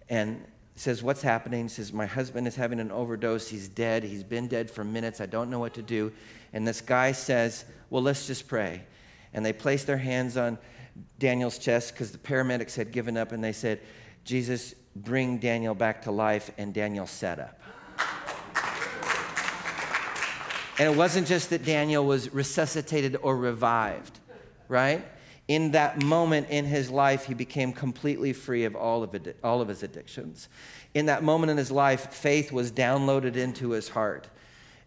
and 0.08 0.44
says, 0.76 1.02
What's 1.02 1.22
happening? 1.22 1.68
Says, 1.68 1.92
My 1.92 2.06
husband 2.06 2.46
is 2.46 2.56
having 2.56 2.80
an 2.80 2.90
overdose. 2.90 3.48
He's 3.48 3.68
dead. 3.68 4.04
He's 4.04 4.22
been 4.22 4.48
dead 4.48 4.70
for 4.70 4.84
minutes. 4.84 5.20
I 5.20 5.26
don't 5.26 5.50
know 5.50 5.58
what 5.58 5.74
to 5.74 5.82
do. 5.82 6.12
And 6.52 6.66
this 6.66 6.80
guy 6.80 7.12
says, 7.12 7.64
Well, 7.90 8.02
let's 8.02 8.26
just 8.26 8.48
pray. 8.48 8.82
And 9.32 9.44
they 9.44 9.52
placed 9.52 9.86
their 9.86 9.98
hands 9.98 10.36
on 10.36 10.58
Daniel's 11.18 11.58
chest 11.58 11.92
because 11.92 12.12
the 12.12 12.18
paramedics 12.18 12.76
had 12.76 12.92
given 12.92 13.16
up 13.16 13.32
and 13.32 13.42
they 13.42 13.52
said, 13.52 13.80
Jesus, 14.24 14.74
bring 14.96 15.38
Daniel 15.38 15.74
back 15.74 16.02
to 16.02 16.10
life, 16.10 16.50
and 16.58 16.72
Daniel 16.72 17.06
set 17.06 17.38
up. 17.38 17.60
And 20.78 20.92
it 20.92 20.96
wasn't 20.96 21.28
just 21.28 21.50
that 21.50 21.64
Daniel 21.64 22.04
was 22.04 22.32
resuscitated 22.32 23.16
or 23.22 23.36
revived, 23.36 24.18
right? 24.68 25.04
In 25.46 25.72
that 25.72 26.02
moment 26.02 26.48
in 26.48 26.64
his 26.64 26.90
life, 26.90 27.26
he 27.26 27.34
became 27.34 27.72
completely 27.72 28.32
free 28.32 28.64
of 28.64 28.74
all 28.74 29.02
of, 29.02 29.16
all 29.44 29.60
of 29.60 29.68
his 29.68 29.82
addictions. 29.82 30.48
In 30.94 31.06
that 31.06 31.22
moment 31.22 31.50
in 31.50 31.58
his 31.58 31.70
life, 31.70 32.12
faith 32.12 32.50
was 32.50 32.72
downloaded 32.72 33.36
into 33.36 33.70
his 33.70 33.90
heart. 33.90 34.28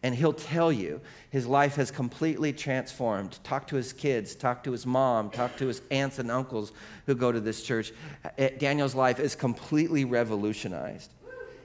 And 0.07 0.15
he'll 0.15 0.31
tell 0.31 0.71
you 0.71 1.01
his 1.31 1.45
life 1.45 1.75
has 1.75 1.91
completely 1.91 2.53
transformed. 2.53 3.39
Talk 3.43 3.67
to 3.67 3.75
his 3.75 3.91
kids, 3.91 4.35
talk 4.35 4.63
to 4.63 4.71
his 4.71 4.85
mom, 4.85 5.29
talk 5.29 5.57
to 5.57 5.67
his 5.67 5.81
aunts 5.91 6.17
and 6.17 6.31
uncles 6.31 6.71
who 7.07 7.13
go 7.13 7.29
to 7.29 7.41
this 7.41 7.61
church. 7.61 7.91
Daniel's 8.57 8.95
life 8.95 9.19
is 9.19 9.35
completely 9.35 10.05
revolutionized. 10.05 11.11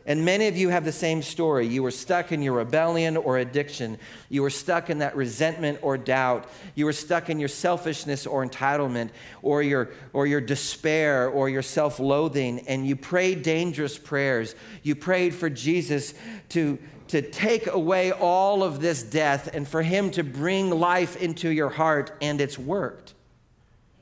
And 0.06 0.24
many 0.24 0.48
of 0.48 0.56
you 0.56 0.70
have 0.70 0.84
the 0.84 0.90
same 0.90 1.22
story. 1.22 1.68
You 1.68 1.84
were 1.84 1.92
stuck 1.92 2.32
in 2.32 2.42
your 2.42 2.54
rebellion 2.54 3.16
or 3.16 3.38
addiction. 3.38 3.96
You 4.28 4.42
were 4.42 4.50
stuck 4.50 4.90
in 4.90 4.98
that 4.98 5.14
resentment 5.14 5.78
or 5.80 5.96
doubt. 5.96 6.50
You 6.74 6.86
were 6.86 6.92
stuck 6.92 7.30
in 7.30 7.38
your 7.38 7.48
selfishness 7.48 8.26
or 8.26 8.44
entitlement 8.44 9.10
or 9.42 9.62
your, 9.62 9.90
or 10.12 10.26
your 10.26 10.40
despair 10.40 11.28
or 11.28 11.48
your 11.48 11.62
self 11.62 12.00
loathing. 12.00 12.66
And 12.66 12.84
you 12.84 12.96
prayed 12.96 13.44
dangerous 13.44 13.96
prayers. 13.96 14.56
You 14.82 14.96
prayed 14.96 15.32
for 15.32 15.48
Jesus 15.48 16.14
to, 16.48 16.80
to 17.12 17.20
take 17.20 17.66
away 17.66 18.10
all 18.10 18.62
of 18.62 18.80
this 18.80 19.02
death 19.02 19.50
and 19.52 19.68
for 19.68 19.82
Him 19.82 20.10
to 20.12 20.24
bring 20.24 20.70
life 20.70 21.14
into 21.20 21.50
your 21.50 21.68
heart, 21.68 22.10
and 22.22 22.40
it's 22.40 22.58
worked. 22.58 23.12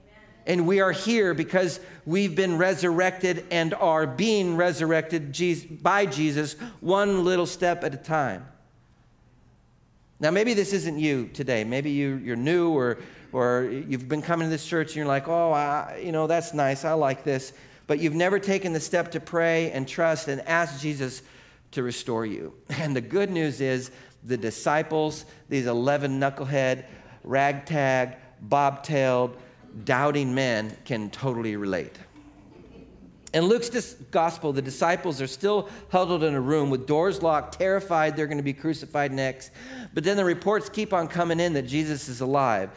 Amen. 0.01 0.23
And 0.46 0.66
we 0.68 0.79
are 0.79 0.92
here 0.92 1.35
because 1.35 1.81
we've 2.07 2.37
been 2.37 2.57
resurrected 2.57 3.46
and 3.51 3.75
are 3.75 4.07
being 4.07 4.57
resurrected 4.57 5.33
by 5.83 6.07
Jesus 6.07 6.53
one 6.79 7.25
little 7.25 7.46
step 7.46 7.83
at 7.83 7.94
a 7.94 7.96
time. 7.96 8.46
Now, 10.20 10.31
maybe 10.31 10.55
this 10.55 10.73
isn't 10.73 11.01
you 11.01 11.31
today. 11.35 11.64
Maybe 11.64 11.90
you, 11.90 12.14
you're 12.14 12.37
new 12.37 12.70
or, 12.70 12.99
or 13.33 13.68
you've 13.88 14.09
been 14.09 14.23
coming 14.23 14.46
to 14.46 14.51
this 14.51 14.64
church 14.64 14.90
and 14.90 14.96
you're 14.99 15.07
like, 15.07 15.27
oh, 15.27 15.51
I, 15.51 16.01
you 16.01 16.12
know, 16.12 16.29
that's 16.29 16.55
nice. 16.55 16.85
I 16.85 16.92
like 16.92 17.25
this. 17.25 17.55
But 17.88 17.99
you've 17.99 18.14
never 18.14 18.38
taken 18.38 18.73
the 18.73 18.79
step 18.79 19.11
to 19.11 19.18
pray 19.18 19.73
and 19.73 19.88
trust 19.88 20.29
and 20.29 20.42
ask 20.42 20.81
Jesus 20.81 21.23
to 21.72 21.83
restore 21.83 22.26
you. 22.26 22.54
And 22.70 22.94
the 22.94 23.00
good 23.00 23.30
news 23.30 23.61
is 23.61 23.90
the 24.24 24.37
disciples, 24.37 25.24
these 25.48 25.66
11 25.66 26.20
knucklehead, 26.20 26.85
ragtag, 27.24 28.16
bobtailed, 28.48 29.35
doubting 29.85 30.35
men 30.35 30.76
can 30.85 31.11
totally 31.11 31.56
relate. 31.56 31.96
In 33.33 33.44
Luke's 33.44 33.94
gospel, 34.11 34.52
the 34.52 34.62
disciples 34.62 35.22
are 35.22 35.28
still 35.28 35.68
huddled 35.90 36.24
in 36.24 36.35
a 36.35 36.40
room 36.40 36.68
with 36.68 36.87
doors 36.87 37.22
locked, 37.22 37.59
terrified 37.59 38.16
they're 38.16 38.26
going 38.26 38.38
to 38.38 38.42
be 38.42 38.52
crucified 38.52 39.12
next. 39.12 39.52
But 39.94 40.02
then 40.02 40.16
the 40.16 40.24
reports 40.24 40.68
keep 40.68 40.92
on 40.92 41.06
coming 41.06 41.38
in 41.38 41.52
that 41.52 41.62
Jesus 41.62 42.09
is 42.09 42.20
alive. 42.20 42.70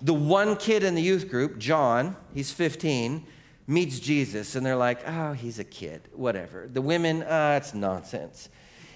The 0.00 0.14
one 0.14 0.56
kid 0.56 0.84
in 0.84 0.94
the 0.94 1.02
youth 1.02 1.28
group, 1.28 1.58
John, 1.58 2.16
he's 2.32 2.50
15, 2.50 3.26
meets 3.66 3.98
Jesus 4.00 4.56
and 4.56 4.64
they're 4.64 4.76
like, 4.76 5.06
oh, 5.06 5.32
he's 5.32 5.58
a 5.58 5.64
kid, 5.64 6.02
whatever. 6.12 6.68
The 6.72 6.82
women, 6.82 7.22
uh, 7.22 7.58
it's 7.60 7.74
nonsense. 7.74 8.48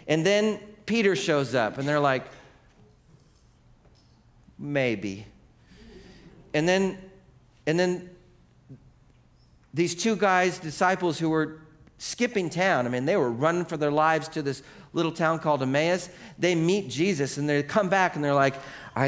And 0.07 0.25
then 0.25 0.59
Peter 0.87 1.17
shows 1.17 1.55
up 1.55 1.79
and 1.79 1.89
they're 1.89 2.01
like, 2.01 2.27
maybe. 4.59 5.27
And 6.53 6.69
then, 6.69 6.99
and 7.67 7.79
then 7.79 8.11
these 9.73 9.95
two 9.95 10.17
guys, 10.17 10.59
disciples 10.59 11.19
who 11.19 11.31
were 11.31 11.61
skipping 11.99 12.51
town, 12.51 12.87
I 12.87 12.91
mean, 12.91 13.05
they 13.05 13.17
were 13.17 13.31
running 13.31 13.65
for 13.65 13.77
their 13.77 13.91
lives 13.91 14.29
to 14.29 14.43
this 14.43 14.63
little 14.93 15.13
town 15.13 15.39
called 15.39 15.63
Emmaus. 15.63 16.09
They 16.39 16.55
meet 16.55 16.89
Jesus 16.89 17.39
and 17.39 17.49
they 17.49 17.63
come 17.63 17.89
back 17.89 18.15
and 18.15 18.25
they're 18.25 18.35
like, 18.35 18.55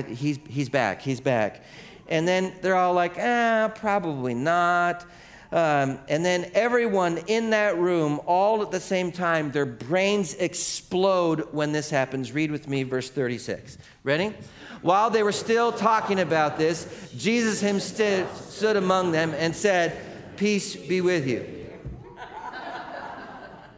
he's, 0.08 0.38
he's 0.48 0.68
back, 0.68 1.02
he's 1.02 1.20
back. 1.20 1.62
And 2.08 2.26
then 2.26 2.54
they're 2.62 2.76
all 2.76 2.94
like, 2.94 3.16
ah, 3.18 3.72
probably 3.74 4.34
not. 4.34 5.04
Um, 5.52 6.00
and 6.08 6.24
then 6.24 6.50
everyone 6.54 7.18
in 7.28 7.50
that 7.50 7.78
room, 7.78 8.20
all 8.26 8.62
at 8.62 8.70
the 8.70 8.80
same 8.80 9.12
time, 9.12 9.52
their 9.52 9.66
brains 9.66 10.34
explode 10.34 11.48
when 11.52 11.72
this 11.72 11.88
happens. 11.88 12.32
Read 12.32 12.50
with 12.50 12.68
me 12.68 12.82
verse 12.82 13.10
36. 13.10 13.78
Ready? 14.02 14.34
While 14.82 15.10
they 15.10 15.22
were 15.22 15.32
still 15.32 15.72
talking 15.72 16.20
about 16.20 16.58
this, 16.58 17.12
Jesus 17.16 17.60
himself 17.60 18.50
stood 18.50 18.76
among 18.76 19.12
them 19.12 19.34
and 19.34 19.54
said, 19.54 19.96
Peace 20.36 20.76
be 20.76 21.00
with 21.00 21.26
you. 21.26 21.46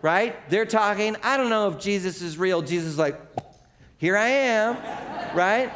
Right? 0.00 0.48
They're 0.48 0.64
talking. 0.64 1.16
I 1.22 1.37
don't 1.37 1.50
know 1.50 1.68
if 1.70 1.81
Jesus 1.81 2.22
is 2.22 2.38
real. 2.38 2.62
Jesus 2.62 2.90
is 2.90 2.98
like, 2.98 3.20
Here 3.98 4.16
I 4.16 4.28
am. 4.28 5.37
Right? 5.37 5.70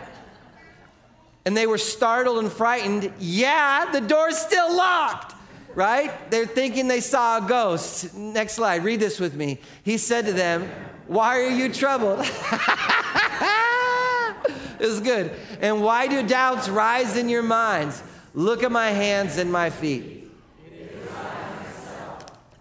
And 1.45 1.57
they 1.57 1.67
were 1.67 1.79
startled 1.79 2.39
and 2.39 2.51
frightened. 2.51 3.13
Yeah, 3.19 3.91
the 3.93 4.01
door's 4.01 4.39
still 4.39 4.75
locked 4.75 5.32
right? 5.75 6.31
They're 6.31 6.47
thinking 6.47 6.89
they 6.89 7.01
saw 7.01 7.45
a 7.45 7.49
ghost. 7.49 8.15
Next 8.15 8.55
slide, 8.55 8.85
read 8.85 9.01
this 9.01 9.19
with 9.19 9.35
me. 9.35 9.59
He 9.83 9.99
said 9.99 10.27
to 10.27 10.33
them, 10.33 10.71
Why 11.07 11.41
are 11.41 11.51
you 11.51 11.73
troubled? 11.73 12.21
it's 14.81 15.01
good. 15.01 15.33
And 15.61 15.83
why 15.83 16.09
do 16.09 16.27
doubts 16.27 16.69
rise 16.69 17.17
in 17.17 17.29
your 17.29 17.43
minds? 17.43 18.03
Look 18.35 18.63
at 18.63 18.73
my 18.73 18.91
hands 18.91 19.39
and 19.39 19.53
my 19.53 19.71
feet. 19.71 20.31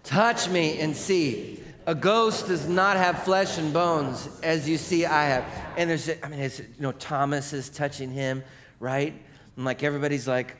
Touch 0.04 0.48
me 0.48 0.78
and 0.80 0.96
see. 0.96 1.60
A 1.86 1.94
ghost 1.94 2.46
does 2.46 2.68
not 2.68 2.96
have 2.96 3.24
flesh 3.24 3.58
and 3.58 3.72
bones, 3.72 4.28
as 4.42 4.68
you 4.68 4.76
see 4.76 5.04
I 5.04 5.24
have. 5.24 5.44
And 5.76 5.90
there's, 5.90 6.08
I 6.22 6.28
mean, 6.28 6.38
it's, 6.38 6.60
you 6.60 6.66
know, 6.78 6.92
Thomas 6.92 7.52
is 7.52 7.68
touching 7.68 8.10
him, 8.10 8.44
right? 8.78 9.14
And 9.56 9.64
like 9.64 9.82
everybody's 9.82 10.28
like, 10.28 10.56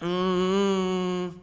mm. 0.00 1.34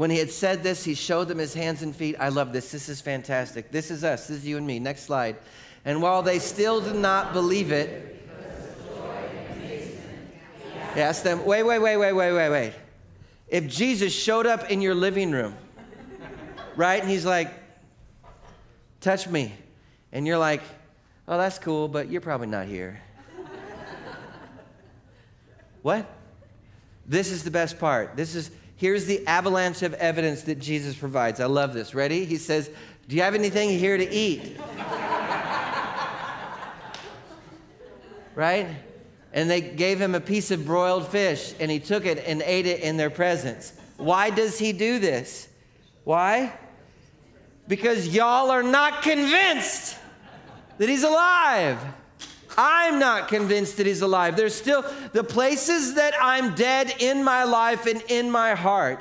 When 0.00 0.08
he 0.08 0.16
had 0.16 0.30
said 0.30 0.62
this, 0.62 0.82
he 0.82 0.94
showed 0.94 1.28
them 1.28 1.36
his 1.36 1.52
hands 1.52 1.82
and 1.82 1.94
feet. 1.94 2.16
I 2.18 2.30
love 2.30 2.54
this. 2.54 2.72
This 2.72 2.88
is 2.88 3.02
fantastic. 3.02 3.70
This 3.70 3.90
is 3.90 4.02
us. 4.02 4.28
This 4.28 4.38
is 4.38 4.46
you 4.46 4.56
and 4.56 4.66
me. 4.66 4.78
Next 4.78 5.02
slide. 5.02 5.36
And 5.84 6.00
while 6.00 6.22
they 6.22 6.38
still 6.38 6.80
did 6.80 6.94
not 6.94 7.34
believe 7.34 7.70
it, 7.70 8.16
he 10.94 11.00
asked 11.02 11.22
them, 11.22 11.44
wait, 11.44 11.64
wait, 11.64 11.80
wait, 11.80 11.98
wait, 11.98 12.14
wait, 12.14 12.32
wait, 12.32 12.48
wait. 12.48 12.72
If 13.48 13.68
Jesus 13.68 14.10
showed 14.10 14.46
up 14.46 14.70
in 14.70 14.80
your 14.80 14.94
living 14.94 15.32
room, 15.32 15.54
right, 16.76 17.02
and 17.02 17.10
he's 17.10 17.26
like, 17.26 17.52
touch 19.02 19.28
me, 19.28 19.52
and 20.12 20.26
you're 20.26 20.38
like, 20.38 20.62
oh, 21.28 21.36
that's 21.36 21.58
cool, 21.58 21.88
but 21.88 22.10
you're 22.10 22.22
probably 22.22 22.46
not 22.46 22.64
here. 22.64 23.02
what? 25.82 26.06
This 27.04 27.30
is 27.30 27.44
the 27.44 27.50
best 27.50 27.78
part. 27.78 28.16
This 28.16 28.34
is 28.34 28.50
here's 28.80 29.04
the 29.04 29.26
avalanche 29.26 29.82
of 29.82 29.92
evidence 29.94 30.40
that 30.42 30.58
Jesus 30.58 30.96
provides. 30.96 31.38
I 31.38 31.44
love 31.44 31.74
this. 31.74 31.94
Ready? 31.94 32.24
He 32.24 32.38
says, 32.38 32.70
"Do 33.08 33.14
you 33.14 33.20
have 33.20 33.34
anything 33.34 33.78
here 33.78 33.98
to 33.98 34.10
eat?" 34.10 34.58
right? 38.34 38.68
And 39.34 39.50
they 39.50 39.60
gave 39.60 40.00
him 40.00 40.14
a 40.14 40.20
piece 40.20 40.50
of 40.50 40.64
broiled 40.64 41.06
fish, 41.08 41.54
and 41.60 41.70
he 41.70 41.78
took 41.78 42.06
it 42.06 42.24
and 42.26 42.40
ate 42.42 42.66
it 42.66 42.80
in 42.80 42.96
their 42.96 43.10
presence. 43.10 43.74
Why 43.98 44.30
does 44.30 44.58
he 44.58 44.72
do 44.72 44.98
this? 44.98 45.46
Why? 46.04 46.52
Because 47.68 48.08
y'all 48.08 48.50
are 48.50 48.62
not 48.62 49.02
convinced 49.02 49.96
that 50.78 50.88
he's 50.88 51.04
alive. 51.04 51.78
I'm 52.56 52.98
not 52.98 53.28
convinced 53.28 53.76
that 53.76 53.86
he's 53.86 54.02
alive. 54.02 54.36
There's 54.36 54.54
still 54.54 54.84
the 55.12 55.24
places 55.24 55.94
that 55.94 56.14
I'm 56.20 56.54
dead 56.54 56.94
in 56.98 57.24
my 57.24 57.44
life 57.44 57.86
and 57.86 58.02
in 58.08 58.30
my 58.30 58.54
heart 58.54 59.00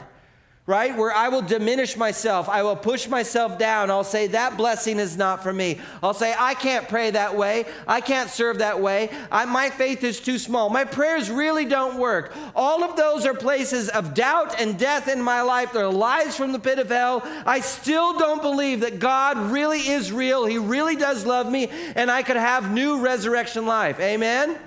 right? 0.70 0.96
Where 0.96 1.12
I 1.12 1.30
will 1.30 1.42
diminish 1.42 1.98
myself. 1.98 2.48
I 2.48 2.62
will 2.62 2.76
push 2.76 3.08
myself 3.08 3.58
down. 3.58 3.90
I'll 3.90 4.04
say, 4.04 4.28
that 4.28 4.56
blessing 4.56 5.00
is 5.00 5.18
not 5.18 5.42
for 5.42 5.52
me. 5.52 5.82
I'll 6.04 6.14
say, 6.14 6.36
I 6.38 6.54
can't 6.54 6.88
pray 6.88 7.10
that 7.10 7.36
way. 7.36 7.66
I 7.88 8.02
can't 8.02 8.30
serve 8.30 8.60
that 8.60 8.80
way. 8.80 9.10
I, 9.32 9.46
my 9.46 9.72
faith 9.72 10.04
is 10.04 10.20
too 10.20 10.38
small. 10.38 10.70
My 10.70 10.86
prayers 10.86 11.32
really 11.32 11.66
don't 11.66 11.98
work. 11.98 12.36
All 12.56 12.84
of 12.84 12.96
those 12.96 13.26
are 13.26 13.34
places 13.34 13.90
of 13.90 14.14
doubt 14.14 14.62
and 14.62 14.78
death 14.78 15.08
in 15.08 15.24
my 15.24 15.42
life. 15.42 15.74
They're 15.74 15.90
lies 15.90 16.38
from 16.38 16.52
the 16.52 16.60
pit 16.60 16.78
of 16.78 16.90
hell. 16.90 17.24
I 17.48 17.62
still 17.62 18.20
don't 18.20 18.44
believe 18.44 18.82
that 18.82 19.00
God 19.00 19.38
really 19.50 19.80
is 19.80 20.12
real. 20.12 20.46
He 20.46 20.60
really 20.60 20.96
does 20.96 21.26
love 21.26 21.52
me, 21.52 21.70
and 21.96 22.12
I 22.12 22.22
could 22.22 22.36
have 22.38 22.72
new 22.72 23.00
resurrection 23.00 23.66
life. 23.66 24.00
Amen? 24.00 24.52
Amen. 24.52 24.60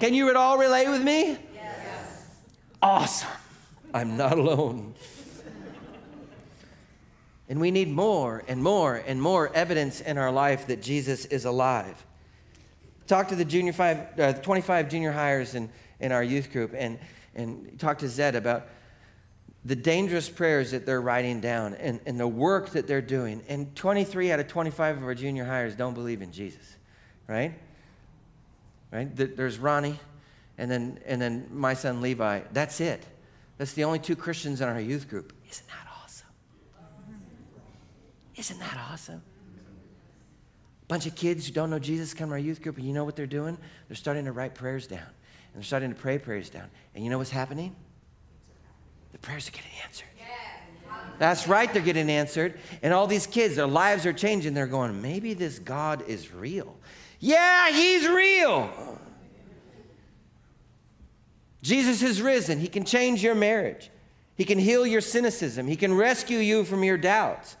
Can 0.00 0.12
you 0.12 0.28
at 0.28 0.34
all 0.34 0.58
relate 0.58 0.88
with 0.88 1.04
me? 1.04 1.38
Yes. 1.54 2.26
Awesome. 2.82 3.28
I'm 3.94 4.16
not 4.16 4.36
alone. 4.36 4.94
And 7.50 7.60
we 7.60 7.72
need 7.72 7.88
more 7.88 8.44
and 8.46 8.62
more 8.62 8.94
and 8.94 9.20
more 9.20 9.52
evidence 9.52 10.00
in 10.00 10.18
our 10.18 10.30
life 10.30 10.68
that 10.68 10.80
Jesus 10.80 11.24
is 11.26 11.44
alive. 11.44 12.06
Talk 13.08 13.26
to 13.28 13.34
the 13.34 13.44
junior 13.44 13.72
five, 13.72 14.18
uh, 14.20 14.32
25 14.34 14.88
junior 14.88 15.12
highers 15.12 15.56
in, 15.56 15.68
in 15.98 16.12
our 16.12 16.22
youth 16.22 16.52
group 16.52 16.72
and, 16.76 16.96
and 17.34 17.76
talk 17.80 17.98
to 17.98 18.08
Zed 18.08 18.36
about 18.36 18.68
the 19.64 19.74
dangerous 19.74 20.28
prayers 20.28 20.70
that 20.70 20.86
they're 20.86 21.00
writing 21.00 21.40
down 21.40 21.74
and, 21.74 21.98
and 22.06 22.20
the 22.20 22.28
work 22.28 22.70
that 22.70 22.86
they're 22.86 23.02
doing. 23.02 23.42
And 23.48 23.74
23 23.74 24.30
out 24.30 24.38
of 24.38 24.46
25 24.46 24.98
of 24.98 25.02
our 25.02 25.14
junior 25.16 25.44
highers 25.44 25.76
don't 25.76 25.94
believe 25.94 26.22
in 26.22 26.30
Jesus, 26.30 26.76
right? 27.26 27.52
Right? 28.92 29.08
There's 29.12 29.58
Ronnie 29.58 29.98
and 30.56 30.70
then, 30.70 31.00
and 31.04 31.20
then 31.20 31.48
my 31.50 31.74
son 31.74 32.00
Levi. 32.00 32.42
That's 32.52 32.80
it. 32.80 33.04
That's 33.58 33.72
the 33.72 33.82
only 33.82 33.98
two 33.98 34.14
Christians 34.14 34.60
in 34.60 34.68
our 34.68 34.80
youth 34.80 35.08
group. 35.08 35.32
Isn't 35.50 35.66
that 35.66 35.89
isn't 38.40 38.58
that 38.58 38.76
awesome? 38.90 39.22
Bunch 40.88 41.06
of 41.06 41.14
kids 41.14 41.46
who 41.46 41.52
don't 41.52 41.70
know 41.70 41.78
Jesus 41.78 42.14
come 42.14 42.30
to 42.30 42.32
our 42.32 42.38
youth 42.38 42.62
group, 42.62 42.76
and 42.76 42.86
you 42.86 42.92
know 42.92 43.04
what 43.04 43.14
they're 43.14 43.26
doing? 43.26 43.56
They're 43.86 43.96
starting 43.96 44.24
to 44.24 44.32
write 44.32 44.54
prayers 44.54 44.88
down, 44.88 44.98
and 44.98 45.54
they're 45.54 45.62
starting 45.62 45.90
to 45.90 45.94
pray 45.94 46.18
prayers 46.18 46.50
down. 46.50 46.68
And 46.94 47.04
you 47.04 47.10
know 47.10 47.18
what's 47.18 47.30
happening? 47.30 47.76
The 49.12 49.18
prayers 49.18 49.46
are 49.46 49.52
getting 49.52 49.70
answered. 49.84 50.06
That's 51.18 51.46
right, 51.46 51.70
they're 51.70 51.82
getting 51.82 52.10
answered. 52.10 52.58
And 52.82 52.94
all 52.94 53.06
these 53.06 53.26
kids, 53.26 53.56
their 53.56 53.66
lives 53.66 54.06
are 54.06 54.12
changing. 54.12 54.54
They're 54.54 54.66
going, 54.66 55.02
maybe 55.02 55.34
this 55.34 55.58
God 55.58 56.02
is 56.08 56.32
real. 56.32 56.74
Yeah, 57.18 57.70
he's 57.70 58.08
real. 58.08 58.98
Jesus 61.60 62.00
is 62.00 62.22
risen. 62.22 62.58
He 62.58 62.68
can 62.68 62.84
change 62.86 63.22
your 63.22 63.34
marriage. 63.34 63.90
He 64.34 64.46
can 64.46 64.58
heal 64.58 64.86
your 64.86 65.02
cynicism. 65.02 65.66
He 65.66 65.76
can 65.76 65.92
rescue 65.94 66.38
you 66.38 66.64
from 66.64 66.82
your 66.82 66.96
doubts. 66.96 67.58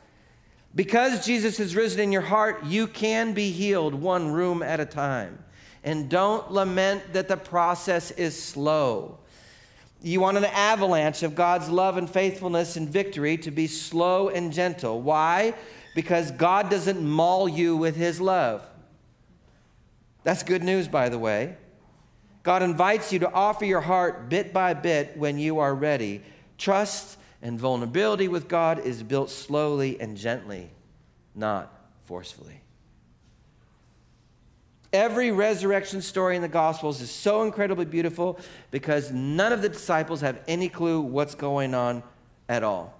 Because 0.74 1.26
Jesus 1.26 1.58
has 1.58 1.74
risen 1.74 2.00
in 2.00 2.12
your 2.12 2.22
heart, 2.22 2.64
you 2.64 2.86
can 2.86 3.32
be 3.34 3.50
healed 3.50 3.94
one 3.94 4.30
room 4.30 4.62
at 4.62 4.78
a 4.80 4.86
time. 4.86 5.42
And 5.82 6.08
don't 6.08 6.52
lament 6.52 7.12
that 7.12 7.28
the 7.28 7.36
process 7.36 8.10
is 8.12 8.40
slow. 8.40 9.18
You 10.02 10.20
want 10.20 10.36
an 10.36 10.44
avalanche 10.44 11.22
of 11.22 11.34
God's 11.34 11.68
love 11.68 11.96
and 11.96 12.08
faithfulness 12.08 12.76
and 12.76 12.88
victory 12.88 13.36
to 13.38 13.50
be 13.50 13.66
slow 13.66 14.28
and 14.28 14.52
gentle. 14.52 15.00
Why? 15.00 15.54
Because 15.94 16.30
God 16.30 16.70
doesn't 16.70 17.02
maul 17.02 17.48
you 17.48 17.76
with 17.76 17.96
his 17.96 18.20
love. 18.20 18.64
That's 20.22 20.42
good 20.42 20.62
news, 20.62 20.86
by 20.86 21.08
the 21.08 21.18
way. 21.18 21.56
God 22.42 22.62
invites 22.62 23.12
you 23.12 23.18
to 23.20 23.32
offer 23.32 23.64
your 23.64 23.80
heart 23.80 24.28
bit 24.28 24.52
by 24.52 24.74
bit 24.74 25.16
when 25.16 25.38
you 25.38 25.58
are 25.58 25.74
ready. 25.74 26.22
Trust 26.56 27.18
and 27.42 27.58
vulnerability 27.58 28.28
with 28.28 28.48
God 28.48 28.78
is 28.80 29.02
built 29.02 29.30
slowly 29.30 30.00
and 30.00 30.16
gently, 30.16 30.70
not 31.34 31.72
forcefully. 32.04 32.60
Every 34.92 35.30
resurrection 35.30 36.02
story 36.02 36.34
in 36.34 36.42
the 36.42 36.48
Gospels 36.48 37.00
is 37.00 37.10
so 37.10 37.44
incredibly 37.44 37.84
beautiful 37.84 38.38
because 38.70 39.12
none 39.12 39.52
of 39.52 39.62
the 39.62 39.68
disciples 39.68 40.20
have 40.20 40.40
any 40.48 40.68
clue 40.68 41.00
what's 41.00 41.34
going 41.36 41.74
on 41.74 42.02
at 42.48 42.64
all. 42.64 42.99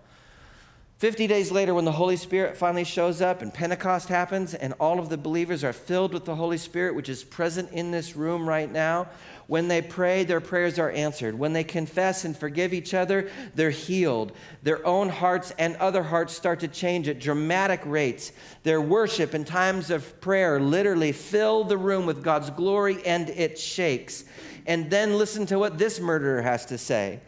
50 1.00 1.26
days 1.28 1.50
later, 1.50 1.72
when 1.72 1.86
the 1.86 1.92
Holy 1.92 2.16
Spirit 2.16 2.58
finally 2.58 2.84
shows 2.84 3.22
up 3.22 3.40
and 3.40 3.54
Pentecost 3.54 4.10
happens, 4.10 4.52
and 4.52 4.74
all 4.78 4.98
of 4.98 5.08
the 5.08 5.16
believers 5.16 5.64
are 5.64 5.72
filled 5.72 6.12
with 6.12 6.26
the 6.26 6.34
Holy 6.34 6.58
Spirit, 6.58 6.94
which 6.94 7.08
is 7.08 7.24
present 7.24 7.70
in 7.72 7.90
this 7.90 8.16
room 8.16 8.46
right 8.46 8.70
now, 8.70 9.08
when 9.46 9.66
they 9.66 9.80
pray, 9.80 10.24
their 10.24 10.42
prayers 10.42 10.78
are 10.78 10.90
answered. 10.90 11.38
When 11.38 11.54
they 11.54 11.64
confess 11.64 12.26
and 12.26 12.36
forgive 12.36 12.74
each 12.74 12.92
other, 12.92 13.30
they're 13.54 13.70
healed. 13.70 14.32
Their 14.62 14.86
own 14.86 15.08
hearts 15.08 15.54
and 15.58 15.74
other 15.76 16.02
hearts 16.02 16.34
start 16.34 16.60
to 16.60 16.68
change 16.68 17.08
at 17.08 17.18
dramatic 17.18 17.80
rates. 17.86 18.32
Their 18.62 18.82
worship 18.82 19.32
and 19.32 19.46
times 19.46 19.88
of 19.88 20.20
prayer 20.20 20.60
literally 20.60 21.12
fill 21.12 21.64
the 21.64 21.78
room 21.78 22.04
with 22.04 22.22
God's 22.22 22.50
glory 22.50 23.02
and 23.06 23.30
it 23.30 23.58
shakes. 23.58 24.26
And 24.66 24.90
then 24.90 25.16
listen 25.16 25.46
to 25.46 25.58
what 25.58 25.78
this 25.78 25.98
murderer 25.98 26.42
has 26.42 26.66
to 26.66 26.76
say. 26.76 27.20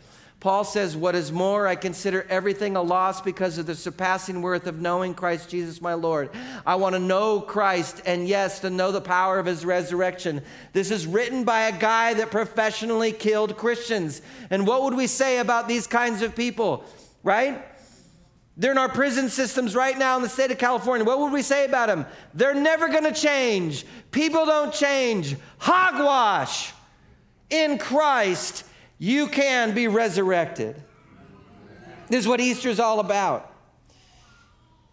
Paul 0.42 0.64
says, 0.64 0.96
What 0.96 1.14
is 1.14 1.31
more, 1.31 1.68
I 1.68 1.76
consider 1.76 2.26
everything 2.28 2.74
a 2.74 2.83
loss 2.83 3.20
because 3.20 3.59
of 3.59 3.66
the 3.66 3.76
surpassing 3.76 4.42
worth 4.42 4.66
of 4.66 4.81
knowing 4.81 5.14
Christ 5.14 5.48
Jesus 5.48 5.81
my 5.81 5.94
Lord. 5.94 6.31
I 6.66 6.74
want 6.74 6.96
to 6.96 6.98
know 6.98 7.40
Christ, 7.40 8.02
and 8.07 8.26
yes, 8.26 8.59
to 8.59 8.68
know 8.68 8.90
the 8.90 9.00
power 9.00 9.38
of 9.38 9.46
his 9.46 9.64
resurrection. 9.64 10.42
This 10.72 10.90
is 10.90 11.07
written 11.07 11.44
by 11.44 11.68
a 11.68 11.78
guy 11.78 12.14
that 12.14 12.33
professionally 12.33 13.12
killed 13.12 13.57
Christians. 13.57 14.20
And 14.50 14.66
what 14.66 14.83
would 14.83 14.94
we 14.94 15.07
say 15.07 15.38
about 15.38 15.68
these 15.68 15.87
kinds 15.87 16.22
of 16.22 16.35
people, 16.35 16.87
right? 17.22 17.64
They're 18.57 18.72
in 18.72 18.78
our 18.78 18.88
prison 18.88 19.28
systems 19.28 19.76
right 19.76 19.96
now 19.96 20.16
in 20.16 20.22
the 20.22 20.28
state 20.28 20.50
of 20.50 20.59
California. 20.59 21.05
What 21.05 21.20
would 21.20 21.33
we 21.33 21.42
say 21.42 21.66
about 21.66 21.87
them? 21.87 22.05
They're 22.35 22.52
never 22.52 22.88
going 22.88 23.05
to 23.05 23.14
change. 23.14 23.87
People 24.11 24.44
don't 24.44 24.74
change. 24.74 25.37
Hogwash 25.59 26.72
in 27.48 27.78
Christ 27.78 28.64
you 29.03 29.27
can 29.27 29.75
be 29.75 29.88
resurrected. 29.88 30.81
This 32.07 32.21
is 32.21 32.29
what 32.29 32.38
Easter 32.38 32.69
is 32.69 32.79
all 32.79 33.01
about. 33.01 33.53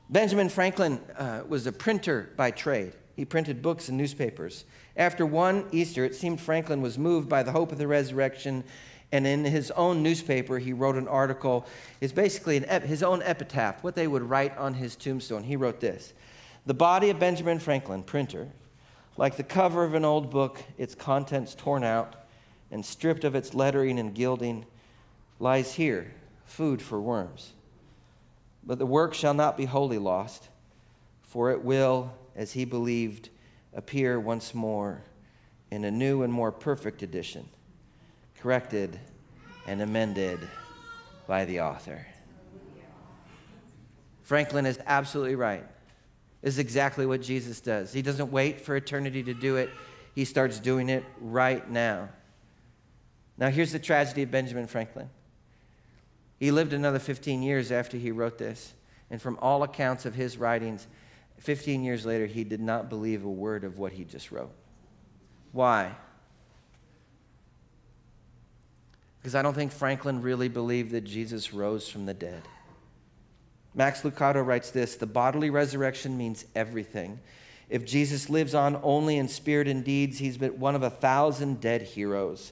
Benjamin 0.10 0.50
Franklin 0.50 1.00
uh, 1.16 1.44
was 1.48 1.68
a 1.68 1.72
printer 1.72 2.32
by 2.36 2.50
trade. 2.50 2.94
He 3.16 3.24
printed 3.24 3.62
books 3.62 3.88
and 3.88 4.00
newspapers. 4.00 4.66
After 4.98 5.28
one 5.28 5.68
Easter, 5.72 6.06
it 6.06 6.16
seemed 6.16 6.42
Franklin 6.42 6.82
was 6.82 6.98
moved 6.98 7.30
by 7.30 7.44
the 7.44 7.52
hope 7.52 7.72
of 7.72 7.78
the 7.78 7.86
resurrection, 7.86 8.64
and 9.12 9.28
in 9.28 9.46
his 9.46 9.70
own 9.72 10.02
newspaper, 10.02 10.58
he 10.58 10.74
wrote 10.74 10.96
an 10.96 11.08
article. 11.08 11.68
It's 12.02 12.12
basically 12.12 12.66
an, 12.66 12.82
his 12.82 13.04
own 13.04 13.22
epitaph, 13.22 13.84
what 13.84 13.94
they 13.94 14.08
would 14.08 14.24
write 14.24 14.58
on 14.58 14.74
his 14.74 14.96
tombstone. 14.96 15.44
He 15.44 15.56
wrote 15.56 15.82
this 15.82 16.14
The 16.66 16.74
body 16.74 17.12
of 17.12 17.20
Benjamin 17.20 17.60
Franklin, 17.60 18.02
printer, 18.02 18.48
like 19.18 19.38
the 19.38 19.44
cover 19.44 19.84
of 19.84 19.94
an 19.94 20.04
old 20.04 20.32
book, 20.32 20.64
its 20.80 20.96
contents 20.96 21.54
torn 21.54 21.84
out, 21.84 22.19
and 22.72 22.86
stripped 22.86 23.24
of 23.24 23.36
its 23.36 23.54
lettering 23.54 24.00
and 24.00 24.14
gilding, 24.14 24.66
lies 25.40 25.74
here, 25.74 26.14
food 26.46 26.82
for 26.82 27.00
worms. 27.00 27.54
But 28.64 28.80
the 28.80 28.86
work 28.86 29.14
shall 29.14 29.34
not 29.34 29.58
be 29.58 29.66
wholly 29.66 29.98
lost, 29.98 30.50
for 31.22 31.52
it 31.52 31.64
will, 31.64 32.14
as 32.36 32.54
he 32.54 32.66
believed, 32.66 33.30
appear 33.74 34.20
once 34.20 34.54
more 34.54 35.02
in 35.72 35.84
a 35.86 35.92
new 35.92 36.24
and 36.24 36.34
more 36.34 36.52
perfect 36.52 37.04
edition, 37.04 37.48
corrected, 38.40 39.00
and 39.68 39.82
amended 39.82 40.40
by 41.28 41.46
the 41.46 41.62
author. 41.62 42.06
Franklin 44.24 44.66
is 44.66 44.80
absolutely 44.86 45.36
right. 45.36 45.66
This 46.42 46.56
is 46.56 46.60
exactly 46.60 47.06
what 47.06 47.22
Jesus 47.22 47.60
does. 47.60 47.92
He 47.92 48.02
doesn't 48.02 48.32
wait 48.32 48.62
for 48.62 48.76
eternity 48.76 49.24
to 49.24 49.34
do 49.34 49.58
it, 49.58 49.70
he 50.16 50.26
starts 50.26 50.60
doing 50.60 50.90
it 50.90 51.04
right 51.20 51.70
now. 51.70 52.10
Now, 53.40 53.50
here's 53.50 53.72
the 53.72 53.80
tragedy 53.80 54.24
of 54.24 54.32
Benjamin 54.32 54.68
Franklin. 54.68 55.10
He 56.40 56.52
lived 56.52 56.74
another 56.74 57.00
15 57.00 57.42
years 57.42 57.72
after 57.72 57.98
he 57.98 58.12
wrote 58.12 58.38
this. 58.38 58.74
And 59.10 59.22
from 59.22 59.40
all 59.42 59.64
accounts 59.64 60.06
of 60.06 60.14
his 60.14 60.38
writings, 60.38 60.86
15 61.40 61.84
years 61.84 62.06
later, 62.06 62.26
he 62.26 62.44
did 62.44 62.60
not 62.60 62.90
believe 62.90 63.24
a 63.24 63.30
word 63.30 63.64
of 63.64 63.80
what 63.80 63.94
he 63.94 64.04
just 64.04 64.30
wrote. 64.30 64.52
Why? 65.54 65.96
Because 69.20 69.36
I 69.36 69.42
don't 69.42 69.56
think 69.56 69.72
Franklin 69.72 70.22
really 70.22 70.50
believed 70.50 70.92
that 70.92 71.06
Jesus 71.06 71.54
rose 71.54 71.90
from 71.90 72.06
the 72.06 72.14
dead. 72.14 72.44
Max 73.74 74.02
Lucado 74.02 74.46
writes 74.46 74.70
this 74.70 74.96
The 74.96 75.08
bodily 75.08 75.50
resurrection 75.50 76.18
means 76.18 76.46
everything. 76.56 77.20
If 77.70 77.86
Jesus 77.86 78.30
lives 78.30 78.54
on 78.54 78.80
only 78.84 79.18
in 79.18 79.28
spirit 79.28 79.68
and 79.68 79.84
deeds, 79.84 80.18
he's 80.18 80.38
but 80.38 80.58
one 80.58 80.76
of 80.76 80.84
a 80.84 80.90
thousand 80.90 81.62
dead 81.62 81.82
heroes. 81.82 82.52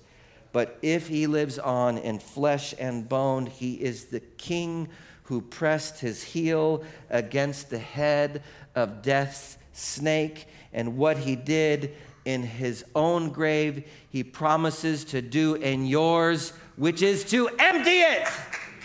But 0.51 0.77
if 0.81 1.07
he 1.07 1.27
lives 1.27 1.59
on 1.59 1.97
in 1.97 2.19
flesh 2.19 2.73
and 2.79 3.07
bone, 3.07 3.45
he 3.45 3.73
is 3.75 4.05
the 4.05 4.19
king 4.19 4.89
who 5.23 5.41
pressed 5.41 5.99
his 5.99 6.23
heel 6.23 6.83
against 7.09 7.69
the 7.69 7.79
head 7.79 8.43
of 8.75 9.01
death's 9.01 9.57
snake. 9.73 10.47
And 10.73 10.97
what 10.97 11.17
he 11.17 11.35
did 11.35 11.95
in 12.25 12.43
his 12.43 12.85
own 12.95 13.29
grave, 13.29 13.89
he 14.09 14.23
promises 14.23 15.05
to 15.05 15.21
do 15.21 15.55
in 15.55 15.85
yours, 15.85 16.53
which 16.75 17.01
is 17.01 17.23
to 17.25 17.49
empty 17.59 17.99
it. 17.99 18.27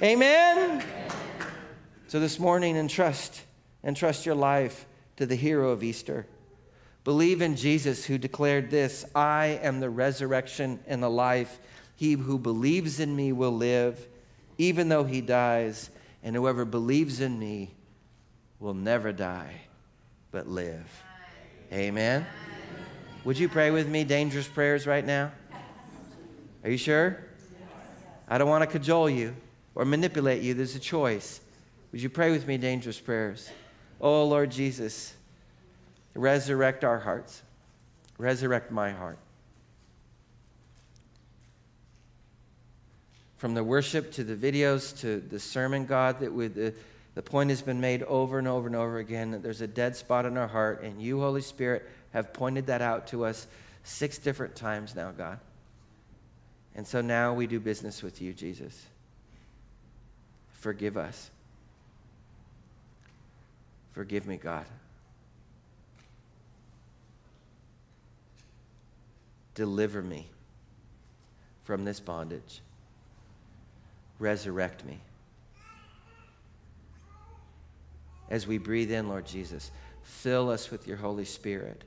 Amen? 0.03 0.85
So 2.09 2.21
this 2.21 2.39
morning, 2.39 2.77
entrust, 2.77 3.43
entrust 3.85 4.27
your 4.27 4.35
life 4.35 4.87
to 5.17 5.27
the 5.27 5.37
hero 5.37 5.71
of 5.71 5.83
Easter. 5.83 6.27
Believe 7.05 7.43
in 7.43 7.57
Jesus 7.57 8.05
who 8.05 8.19
declared 8.19 8.71
this 8.71 9.05
I 9.15 9.59
am 9.63 9.81
the 9.81 9.91
resurrection 9.91 10.81
and 10.87 11.03
the 11.03 11.11
life. 11.11 11.59
He 11.97 12.13
who 12.13 12.39
believes 12.39 13.01
in 13.01 13.15
me 13.15 13.33
will 13.33 13.53
live, 13.53 14.07
even 14.59 14.89
though 14.89 15.05
he 15.05 15.21
dies, 15.21 15.91
and 16.23 16.35
whoever 16.35 16.65
believes 16.65 17.21
in 17.21 17.39
me 17.39 17.75
will 18.61 18.75
never 18.75 19.13
die, 19.13 19.63
but 20.31 20.49
live. 20.49 20.89
Amen. 21.73 22.27
Would 23.25 23.39
you 23.39 23.49
pray 23.49 23.71
with 23.71 23.89
me 23.89 24.05
dangerous 24.05 24.47
prayers 24.47 24.87
right 24.87 25.05
now? 25.05 25.33
Are 26.65 26.71
you 26.71 26.77
sure? 26.77 27.25
I 28.29 28.39
don't 28.39 28.49
want 28.49 28.63
to 28.63 28.67
cajole 28.67 29.11
you 29.11 29.35
or 29.75 29.85
manipulate 29.85 30.43
you. 30.43 30.55
There's 30.55 30.77
a 30.77 30.81
choice. 30.81 31.41
Would 31.91 32.01
you 32.01 32.09
pray 32.09 32.31
with 32.31 32.47
me 32.47 32.57
dangerous 32.57 32.99
prayers? 32.99 33.51
Oh, 34.01 34.25
Lord 34.25 34.51
Jesus. 34.51 35.15
Resurrect 36.15 36.85
our 36.85 36.99
hearts. 36.99 37.43
Resurrect 38.19 38.71
my 38.71 38.91
heart. 38.93 39.19
From 43.39 43.55
the 43.55 43.65
worship 43.65 44.13
to 44.13 44.25
the 44.25 44.37
videos 44.37 44.99
to 45.01 45.21
the 45.21 45.41
sermon, 45.41 45.87
God, 45.87 46.21
that 46.21 46.33
with 46.33 46.55
the, 46.55 46.75
the 47.15 47.23
point 47.23 47.51
has 47.51 47.61
been 47.61 47.81
made 47.81 48.03
over 48.05 48.39
and 48.39 48.47
over 48.47 48.67
and 48.67 48.77
over 48.77 48.99
again 48.99 49.33
that 49.33 49.43
there's 49.43 49.61
a 49.61 49.67
dead 49.67 49.97
spot 49.97 50.27
in 50.27 50.37
our 50.37 50.47
heart, 50.47 50.83
and 50.83 51.03
you, 51.03 51.21
Holy 51.21 51.41
Spirit, 51.43 51.89
have 52.13 52.33
pointed 52.33 52.67
that 52.67 52.83
out 52.83 53.09
to 53.09 53.25
us 53.25 53.47
six 53.83 54.19
different 54.19 54.55
times 54.55 54.95
now, 54.95 55.11
God. 55.11 55.41
And 56.75 56.87
so 56.87 57.01
now 57.01 57.35
we 57.35 57.47
do 57.47 57.59
business 57.59 58.03
with 58.03 58.23
you, 58.23 58.33
Jesus. 58.33 58.87
Forgive 60.53 60.97
us. 60.97 61.31
Forgive 63.93 64.27
me, 64.27 64.37
God. 64.37 64.65
Deliver 69.55 70.03
me 70.03 70.29
from 71.65 71.85
this 71.85 72.01
bondage. 72.01 72.61
Resurrect 74.19 74.85
me. 74.85 75.01
As 78.31 78.47
we 78.47 78.59
breathe 78.59 78.91
in, 78.91 79.09
Lord 79.09 79.27
Jesus, 79.27 79.71
fill 80.03 80.51
us 80.51 80.71
with 80.71 80.87
your 80.87 80.97
Holy 80.97 81.25
Spirit. 81.25 81.85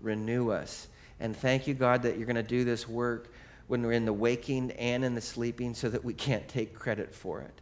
Renew 0.00 0.50
us. 0.50 0.88
And 1.20 1.34
thank 1.34 1.66
you, 1.66 1.74
God, 1.74 2.02
that 2.02 2.18
you're 2.18 2.26
going 2.26 2.36
to 2.36 2.42
do 2.42 2.64
this 2.64 2.86
work 2.86 3.32
when 3.66 3.82
we're 3.82 3.92
in 3.92 4.04
the 4.04 4.12
waking 4.12 4.72
and 4.72 5.04
in 5.04 5.14
the 5.14 5.20
sleeping 5.20 5.74
so 5.74 5.88
that 5.88 6.04
we 6.04 6.12
can't 6.12 6.46
take 6.48 6.74
credit 6.74 7.14
for 7.14 7.40
it. 7.40 7.60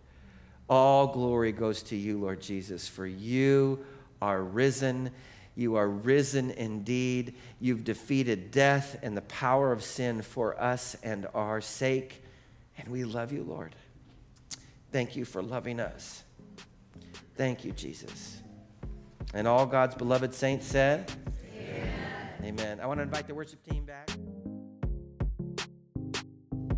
All 0.68 1.06
glory 1.06 1.52
goes 1.52 1.82
to 1.84 1.96
you, 1.96 2.18
Lord 2.18 2.40
Jesus, 2.40 2.88
for 2.88 3.06
you 3.06 3.84
are 4.20 4.42
risen 4.42 5.10
you 5.56 5.76
are 5.76 5.88
risen 5.88 6.50
indeed. 6.50 7.34
You've 7.60 7.84
defeated 7.84 8.50
death 8.50 8.98
and 9.02 9.16
the 9.16 9.22
power 9.22 9.72
of 9.72 9.82
sin 9.82 10.22
for 10.22 10.60
us 10.60 10.96
and 11.02 11.26
our 11.34 11.60
sake. 11.60 12.22
And 12.76 12.88
we 12.88 13.04
love 13.04 13.32
you, 13.32 13.44
Lord. 13.44 13.74
Thank 14.90 15.16
you 15.16 15.24
for 15.24 15.42
loving 15.42 15.80
us. 15.80 16.24
Thank 17.36 17.64
you, 17.64 17.72
Jesus. 17.72 18.42
And 19.32 19.48
all 19.48 19.66
God's 19.66 19.94
beloved 19.94 20.34
saints 20.34 20.66
said, 20.66 21.10
Amen. 21.56 21.90
Amen. 22.44 22.80
I 22.80 22.86
want 22.86 22.98
to 22.98 23.02
invite 23.02 23.26
the 23.26 23.34
worship 23.34 23.62
team 23.68 23.84
back. 23.84 24.10